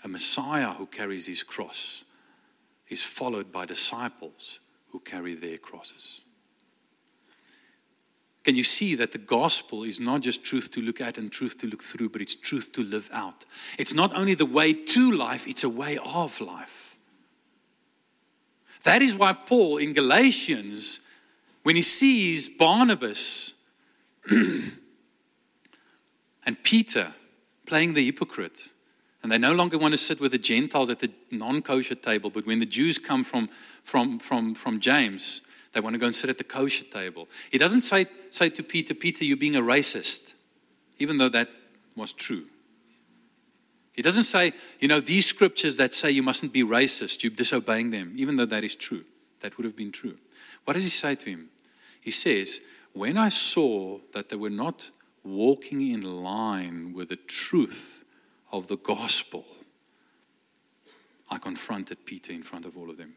[0.04, 2.04] A Messiah who carries his cross
[2.90, 6.22] is followed by disciples who carry their crosses.
[8.44, 11.60] Can you see that the gospel is not just truth to look at and truth
[11.60, 13.46] to look through, but it's truth to live out?
[13.78, 16.98] It's not only the way to life, it's a way of life.
[18.84, 21.02] That is why Paul in Galatians,
[21.62, 23.54] when he sees Barnabas
[24.30, 24.74] and
[26.64, 27.14] Peter
[27.68, 28.71] playing the hypocrite,
[29.24, 32.30] and they no longer want to sit with the Gentiles at the non kosher table,
[32.30, 33.50] but when the Jews come from,
[33.84, 35.42] from, from, from James,
[35.74, 37.28] they want to go and sit at the kosher table.
[37.52, 40.34] He doesn't say, say to Peter, Peter, you're being a racist,
[40.98, 41.50] even though that
[41.96, 42.46] was true.
[43.94, 47.92] He doesn't say, you know, these scriptures that say you mustn't be racist, you're disobeying
[47.92, 49.04] them, even though that is true.
[49.42, 50.18] That would have been true.
[50.66, 51.50] What does he say to him?
[52.00, 52.62] He says,
[52.94, 54.90] When I saw that they were not
[55.24, 58.01] walking in line with the truth
[58.52, 59.46] of the gospel,
[61.30, 63.14] I confronted Peter in front of all of them.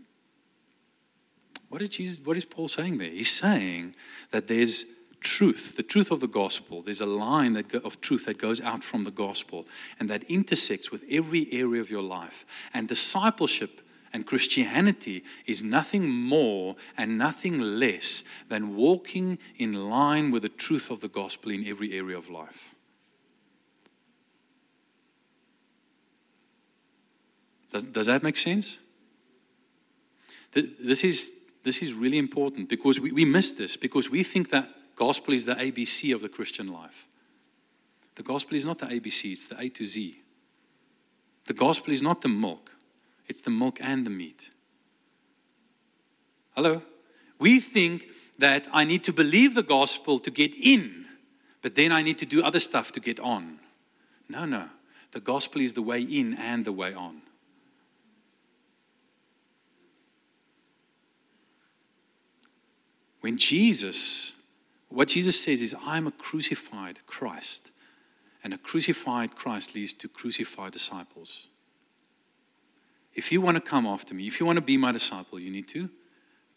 [1.68, 3.08] What is, Jesus, what is Paul saying there?
[3.08, 3.96] He's saying
[4.30, 4.84] that there's
[5.20, 6.82] truth, the truth of the gospel.
[6.82, 9.66] There's a line go, of truth that goes out from the gospel
[9.98, 12.46] and that intersects with every area of your life.
[12.72, 13.80] And discipleship
[14.12, 20.90] and Christianity is nothing more and nothing less than walking in line with the truth
[20.90, 22.73] of the gospel in every area of life.
[27.74, 28.78] Does, does that make sense?
[30.52, 31.32] This is
[31.64, 35.44] this is really important because we, we miss this because we think that gospel is
[35.44, 37.08] the ABC of the Christian life.
[38.14, 40.20] The gospel is not the ABC, it's the A to Z.
[41.46, 42.76] The gospel is not the milk,
[43.26, 44.50] it's the milk and the meat.
[46.54, 46.80] Hello?
[47.40, 48.06] We think
[48.38, 51.06] that I need to believe the gospel to get in,
[51.60, 53.58] but then I need to do other stuff to get on.
[54.28, 54.68] No, no.
[55.10, 57.22] The gospel is the way in and the way on.
[63.24, 64.34] When Jesus,
[64.90, 67.70] what Jesus says is, I'm a crucified Christ.
[68.42, 71.48] And a crucified Christ leads to crucified disciples.
[73.14, 75.50] If you want to come after me, if you want to be my disciple, you
[75.50, 75.88] need to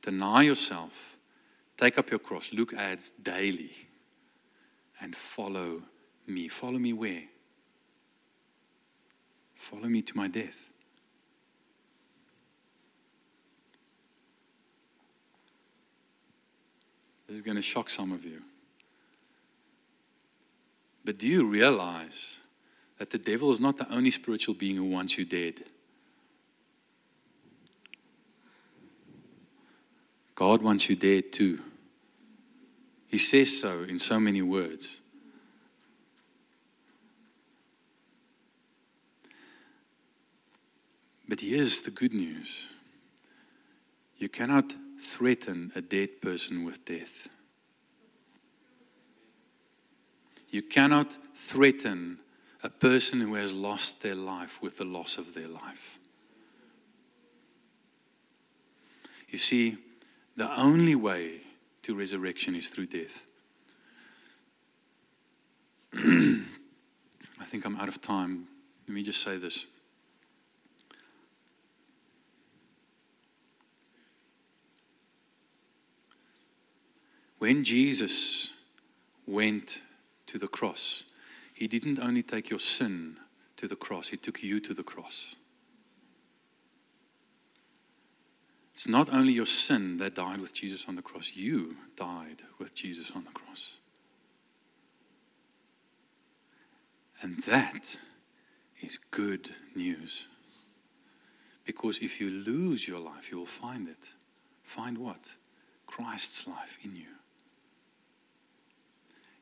[0.01, 1.15] deny yourself,
[1.78, 3.72] take up your cross, look ads daily,
[4.99, 5.84] and follow
[6.26, 6.49] me.
[6.49, 7.24] Follow me where?
[9.55, 10.66] Follow me to my death.
[17.28, 18.42] This is going to shock some of you.
[21.04, 22.38] But do you realize
[22.98, 25.64] that the devil is not the only spiritual being who wants you dead?
[30.36, 31.60] God wants you dead too.
[33.08, 35.00] He says so in so many words.
[41.28, 42.68] But here's the good news
[44.18, 47.28] you cannot threaten a dead person with death.
[50.50, 52.20] You cannot threaten
[52.64, 56.00] a person who has lost their life with the loss of their life.
[59.30, 59.78] You see,
[60.36, 61.41] the only way
[61.84, 63.26] to resurrection is through death.
[65.93, 68.48] I think I'm out of time.
[68.88, 69.66] Let me just say this.
[77.40, 78.52] When Jesus
[79.26, 79.82] went
[80.28, 81.04] to the cross,
[81.54, 83.18] he didn't only take your sin
[83.58, 85.36] to the cross, he took you to the cross.
[88.74, 92.76] It's not only your sin that died with Jesus on the cross, you died with
[92.76, 93.78] Jesus on the cross.
[97.22, 97.98] And that
[98.80, 100.28] is good news.
[101.66, 104.10] Because if you lose your life, you will find it.
[104.62, 105.36] Find what?
[105.88, 107.08] Christ's life in you.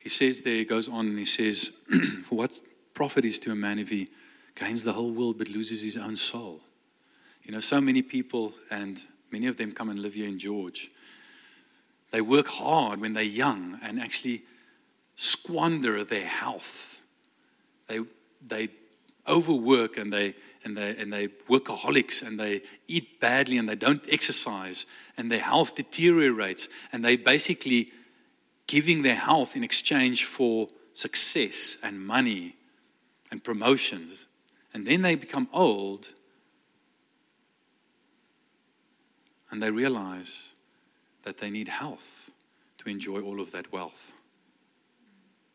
[0.06, 1.72] He says there, he goes on and he says,
[2.22, 2.60] For what
[2.94, 4.08] profit is to a man if he
[4.54, 6.60] gains the whole world but loses his own soul?
[7.42, 9.02] You know, so many people, and
[9.32, 10.92] many of them come and live here in George,
[12.12, 14.42] they work hard when they're young and actually
[15.16, 17.00] squander their health.
[17.88, 17.98] They,
[18.46, 18.68] they
[19.26, 24.06] overwork and they, and, they, and they workaholics and they eat badly and they don't
[24.08, 24.86] exercise
[25.16, 27.90] and their health deteriorates and they basically
[28.66, 32.56] giving their health in exchange for success and money
[33.30, 34.26] and promotions.
[34.72, 36.12] And then they become old
[39.50, 40.52] and they realize
[41.22, 42.30] that they need health
[42.78, 44.12] to enjoy all of that wealth.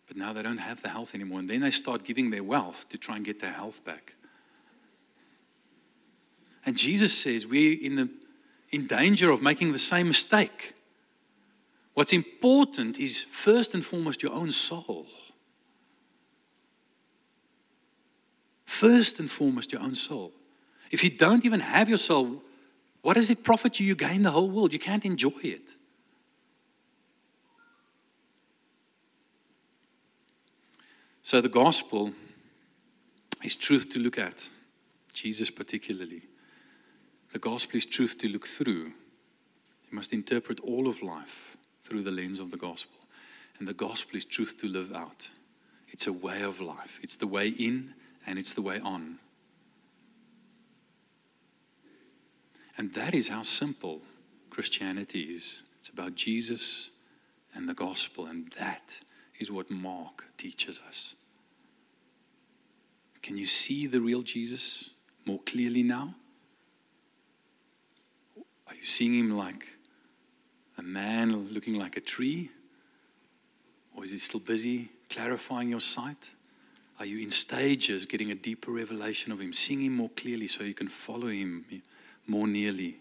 [0.07, 1.39] but now they don't have the health anymore.
[1.39, 4.16] And then they start giving their wealth to try and get their health back.
[6.66, 8.09] And Jesus says we're in, the,
[8.72, 10.74] in danger of making the same mistake.
[11.94, 15.08] What's important is first and foremost your own soul.
[18.66, 20.32] First and foremost, your own soul.
[20.89, 22.42] If you don't even have your soul,
[23.02, 23.86] what does it profit you?
[23.86, 24.74] You gain the whole world.
[24.74, 25.76] You can't enjoy it.
[31.22, 32.14] So, the gospel
[33.44, 34.50] is truth to look at,
[35.14, 36.24] Jesus particularly.
[37.32, 38.86] The gospel is truth to look through.
[38.86, 41.58] You must interpret all of life
[41.92, 42.98] through the lens of the gospel.
[43.60, 45.30] And the gospel is truth to live out.
[45.89, 49.20] It's a way of life, it's the way in and it's the way on.
[52.78, 54.04] And that is how simple
[54.50, 55.64] Christianity is.
[55.80, 56.92] It's about Jesus
[57.54, 59.02] and the gospel, and that
[59.38, 61.16] is what Mark teaches us.
[63.22, 64.92] Can you see the real Jesus
[65.26, 66.16] more clearly now?
[68.68, 69.76] Are you seeing him like
[70.82, 72.50] a man looking like a tree?
[73.96, 76.32] Or is he still busy clarifying your sight?
[77.00, 80.64] Are you in stages getting a deeper revelation of him, seeing him more clearly so
[80.64, 81.66] you can follow him
[82.28, 82.98] more nearly?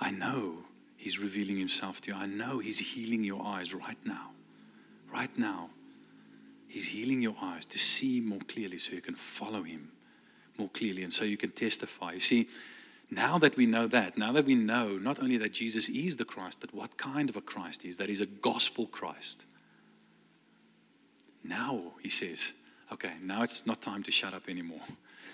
[0.00, 0.64] I know
[0.96, 2.16] he's revealing himself to you.
[2.16, 4.30] I know he's healing your eyes right now.
[5.12, 5.70] Right now.
[6.66, 9.92] He's healing your eyes to see more clearly so you can follow him
[10.58, 12.12] more clearly and so you can testify.
[12.12, 12.48] You see,
[13.10, 16.24] now that we know that, now that we know not only that Jesus is the
[16.24, 19.46] Christ, but what kind of a Christ he is, that he's a gospel Christ.
[21.42, 22.52] Now, he says,
[22.92, 24.82] okay, now it's not time to shut up anymore.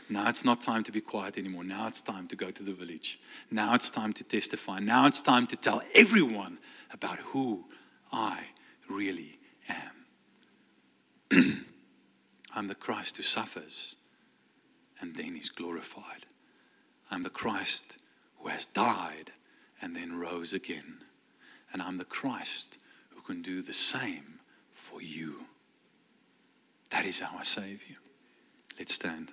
[0.08, 1.64] Now it's not time to be quiet anymore.
[1.64, 3.18] Now it's time to go to the village.
[3.50, 4.78] Now it's time to testify.
[4.80, 6.58] Now it's time to tell everyone
[6.92, 7.64] about who
[8.12, 8.40] I
[8.88, 9.38] really
[11.32, 11.66] am.
[12.54, 13.96] I'm the Christ who suffers
[15.00, 16.26] and then is glorified.
[17.14, 17.96] I'm the Christ
[18.40, 19.30] who has died
[19.80, 21.04] and then rose again.
[21.72, 22.76] And I'm the Christ
[23.10, 24.40] who can do the same
[24.72, 25.44] for you.
[26.90, 27.98] That is our Savior.
[28.80, 29.32] Let's stand.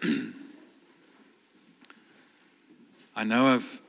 [3.16, 3.82] I know I've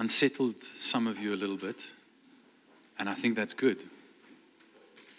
[0.00, 1.92] unsettled some of you a little bit,
[2.98, 3.84] and I think that's good.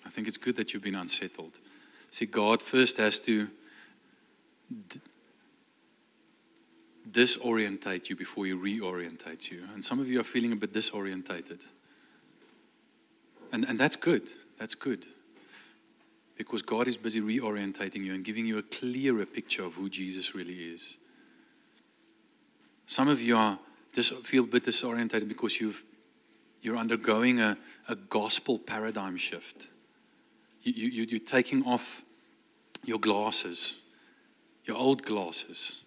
[0.08, 1.60] I think it's good that you've been unsettled.
[2.10, 3.48] See, God first has to
[4.90, 5.00] d-
[7.12, 9.62] disorientate you before He reorientates you.
[9.76, 11.64] And some of you are feeling a bit disorientated.
[13.54, 14.32] And, and that's good.
[14.58, 15.06] That's good.
[16.36, 20.34] Because God is busy reorientating you and giving you a clearer picture of who Jesus
[20.34, 20.98] really is.
[22.88, 23.60] Some of you are
[23.94, 25.84] just feel a bit disorientated because you've,
[26.62, 27.58] you're undergoing a,
[27.90, 29.68] a gospel paradigm shift.
[30.62, 32.04] You, you, you're taking off
[32.86, 33.76] your glasses,
[34.66, 35.82] your old glasses,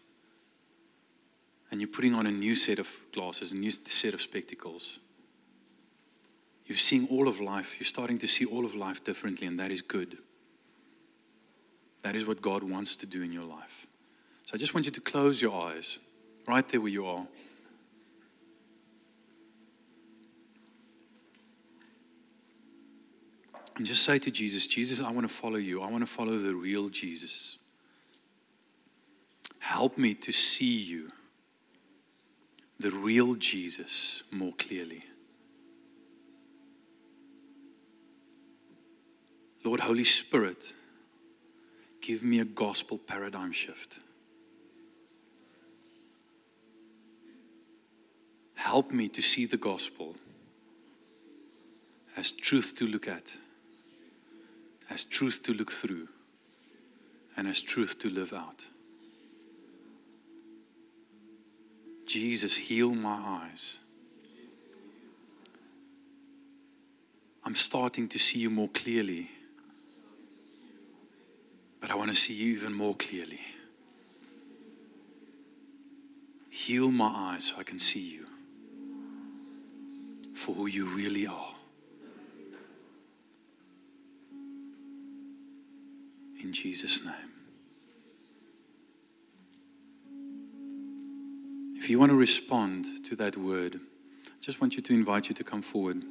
[1.70, 5.00] and you're putting on a new set of glasses, a new set of spectacles.
[6.66, 9.70] You're seeing all of life, you're starting to see all of life differently, and that
[9.70, 10.18] is good.
[12.02, 13.86] That is what God wants to do in your life.
[14.44, 15.98] So I just want you to close your eyes
[16.46, 17.26] right there where you are.
[23.76, 25.82] And just say to Jesus, Jesus, I want to follow you.
[25.82, 27.58] I want to follow the real Jesus.
[29.58, 31.10] Help me to see you,
[32.78, 35.02] the real Jesus, more clearly.
[39.64, 40.74] Lord, Holy Spirit,
[42.02, 43.98] give me a gospel paradigm shift.
[48.54, 50.14] Help me to see the gospel
[52.16, 53.36] as truth to look at,
[54.90, 56.08] as truth to look through,
[57.36, 58.66] and as truth to live out.
[62.06, 63.78] Jesus, heal my eyes.
[67.44, 69.30] I'm starting to see you more clearly,
[71.80, 73.40] but I want to see you even more clearly.
[76.50, 78.26] Heal my eyes so I can see you
[80.34, 81.53] for who you really are.
[86.44, 87.14] In Jesus' name.
[91.74, 93.80] If you want to respond to that word,
[94.26, 96.02] I just want you to invite you to come forward.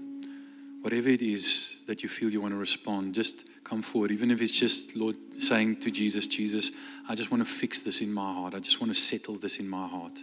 [0.82, 4.12] whatever it is that you feel you want to respond, just come forward.
[4.12, 6.72] Even if it's just, Lord, saying to Jesus, Jesus,
[7.08, 8.54] I just want to fix this in my heart.
[8.54, 10.20] I just want to settle this in my heart.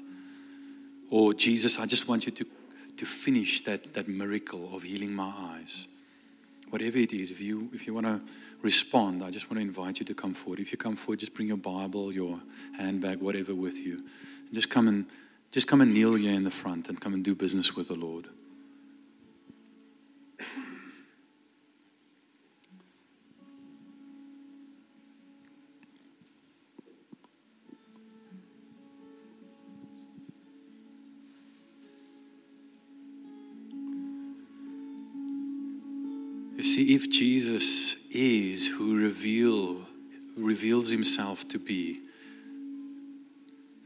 [1.08, 2.44] Or, Jesus, I just want you to,
[2.98, 5.86] to finish that, that miracle of healing my eyes.
[6.70, 8.20] Whatever it is, if you, if you want to
[8.62, 10.60] respond, I just want to invite you to come forward.
[10.60, 12.40] If you come forward, just bring your Bible, your
[12.76, 13.96] handbag, whatever with you.
[13.96, 15.06] And just come and
[15.50, 17.94] just come and kneel here in the front and come and do business with the
[17.94, 18.28] Lord.
[37.02, 39.86] If Jesus is who reveal,
[40.36, 41.98] reveals himself to be,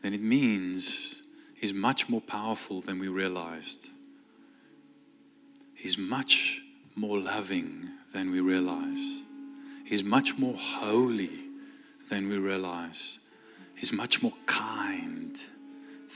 [0.03, 1.23] then it means
[1.55, 3.89] he's much more powerful than we realized.
[5.77, 6.63] He's much
[6.97, 9.23] more loving than we realize.
[9.85, 11.45] He's much more holy
[12.09, 13.21] than we realize.
[13.77, 15.39] He's much more kind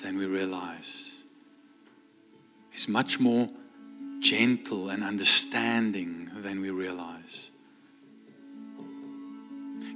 [0.03, 1.23] than we realize.
[2.73, 3.51] He's much more
[4.21, 7.51] gentle and understanding than we realize.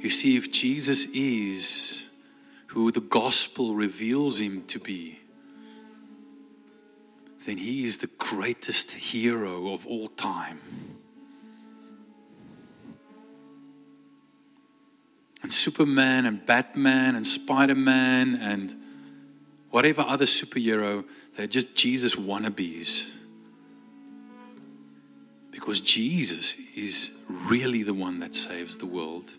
[0.01, 2.09] You see, if Jesus is
[2.69, 5.21] who the gospel reveals him to be,
[7.47, 10.61] then he is the greatest hero of all time.
[15.43, 18.75] And Superman and Batman and Spider Man and
[19.71, 21.05] whatever other superhero,
[21.37, 23.11] they're just Jesus wannabes
[25.53, 29.35] because Jesus is really the one that saves the world,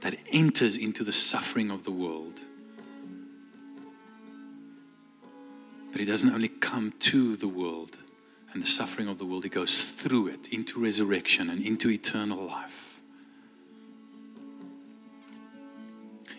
[0.00, 2.40] that enters into the suffering of the world.
[5.92, 7.98] But he doesn't only come to the world
[8.52, 12.42] and the suffering of the world, he goes through it into resurrection and into eternal
[12.42, 13.00] life.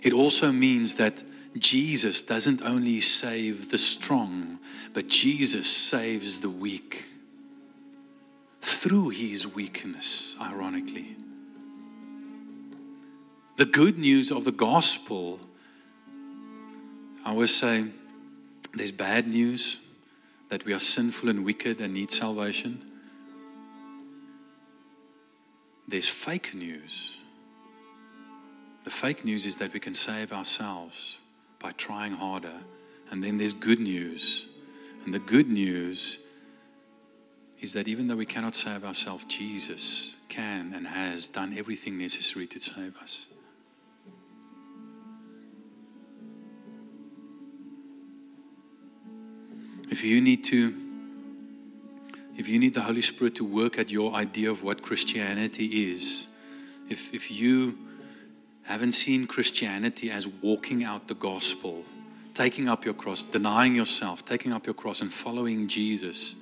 [0.02, 1.24] It also means that
[1.58, 4.58] Jesus doesn't only save the strong,
[4.94, 7.06] but Jesus saves the weak
[8.62, 11.16] through his weakness, ironically.
[13.58, 15.40] The good news of the gospel,
[17.26, 17.86] I always say
[18.74, 19.80] there's bad news
[20.50, 22.84] that we are sinful and wicked and need salvation.
[25.88, 27.18] There's fake news.
[28.84, 31.18] The fake news is that we can save ourselves
[31.60, 32.62] by trying harder.
[33.10, 34.46] And then there's good news.
[35.04, 36.20] And the good news
[37.60, 42.46] is that even though we cannot save ourselves, Jesus can and has done everything necessary
[42.48, 43.26] to save us.
[49.90, 50.76] If you need to,
[52.36, 56.28] if you need the Holy Spirit to work at your idea of what Christianity is,
[56.90, 57.78] if, if you
[58.64, 61.86] haven't seen Christianity as walking out the gospel,
[62.34, 66.36] taking up your cross, denying yourself, taking up your cross, and following Jesus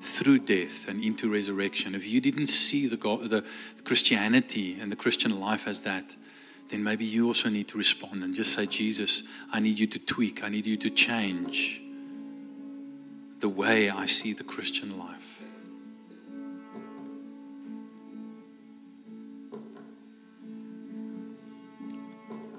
[0.00, 3.44] through death and into resurrection, if you didn't see the, God, the
[3.84, 6.16] Christianity and the Christian life as that,
[6.68, 9.98] then maybe you also need to respond and just say, Jesus, I need you to
[9.98, 11.82] tweak, I need you to change
[13.40, 15.42] the way I see the Christian life.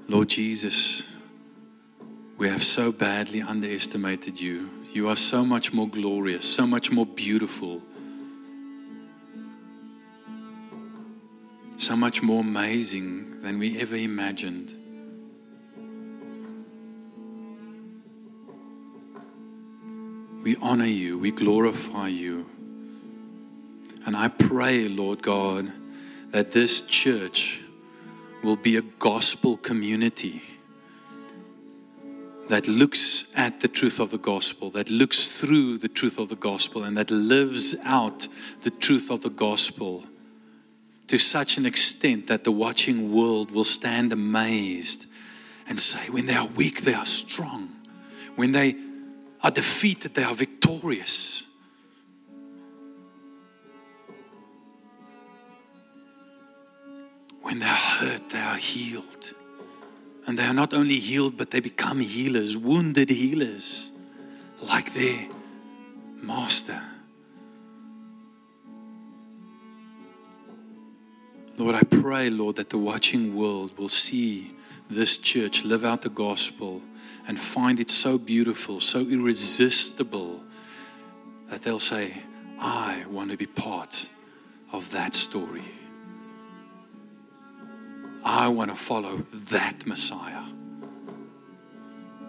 [0.07, 1.03] Lord Jesus,
[2.37, 4.69] we have so badly underestimated you.
[4.93, 7.81] You are so much more glorious, so much more beautiful,
[11.77, 14.73] so much more amazing than we ever imagined.
[20.43, 22.45] We honor you, we glorify you.
[24.05, 25.71] And I pray, Lord God,
[26.31, 27.61] that this church
[28.43, 30.41] will be a gospel community
[32.51, 36.35] that looks at the truth of the gospel, that looks through the truth of the
[36.35, 38.27] gospel, and that lives out
[38.63, 40.03] the truth of the gospel
[41.07, 45.05] to such an extent that the watching world will stand amazed
[45.69, 47.69] and say, when they are weak, they are strong.
[48.35, 48.75] When they
[49.41, 51.43] are defeated, they are victorious.
[57.41, 59.35] When they are hurt, they are healed.
[60.27, 63.91] And they are not only healed, but they become healers, wounded healers,
[64.61, 65.27] like their
[66.21, 66.81] master.
[71.57, 74.53] Lord, I pray, Lord, that the watching world will see
[74.89, 76.81] this church live out the gospel
[77.27, 80.41] and find it so beautiful, so irresistible,
[81.49, 82.13] that they'll say,
[82.59, 84.09] I want to be part
[84.71, 85.63] of that story.
[88.23, 90.43] I want to follow that Messiah.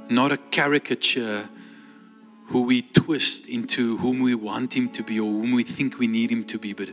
[0.08, 1.48] Not a caricature
[2.46, 6.06] who we twist into whom we want him to be or whom we think we
[6.06, 6.90] need him to be, but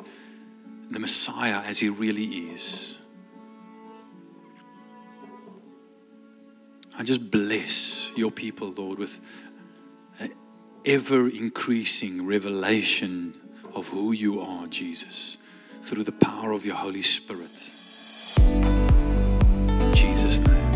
[0.90, 2.98] the Messiah as he really is.
[6.98, 9.20] I just bless your people, Lord, with
[10.86, 13.40] ever increasing revelation
[13.76, 15.38] of who you are, Jesus,
[15.82, 17.70] through the power of your Holy Spirit.
[20.00, 20.69] Jesus' name.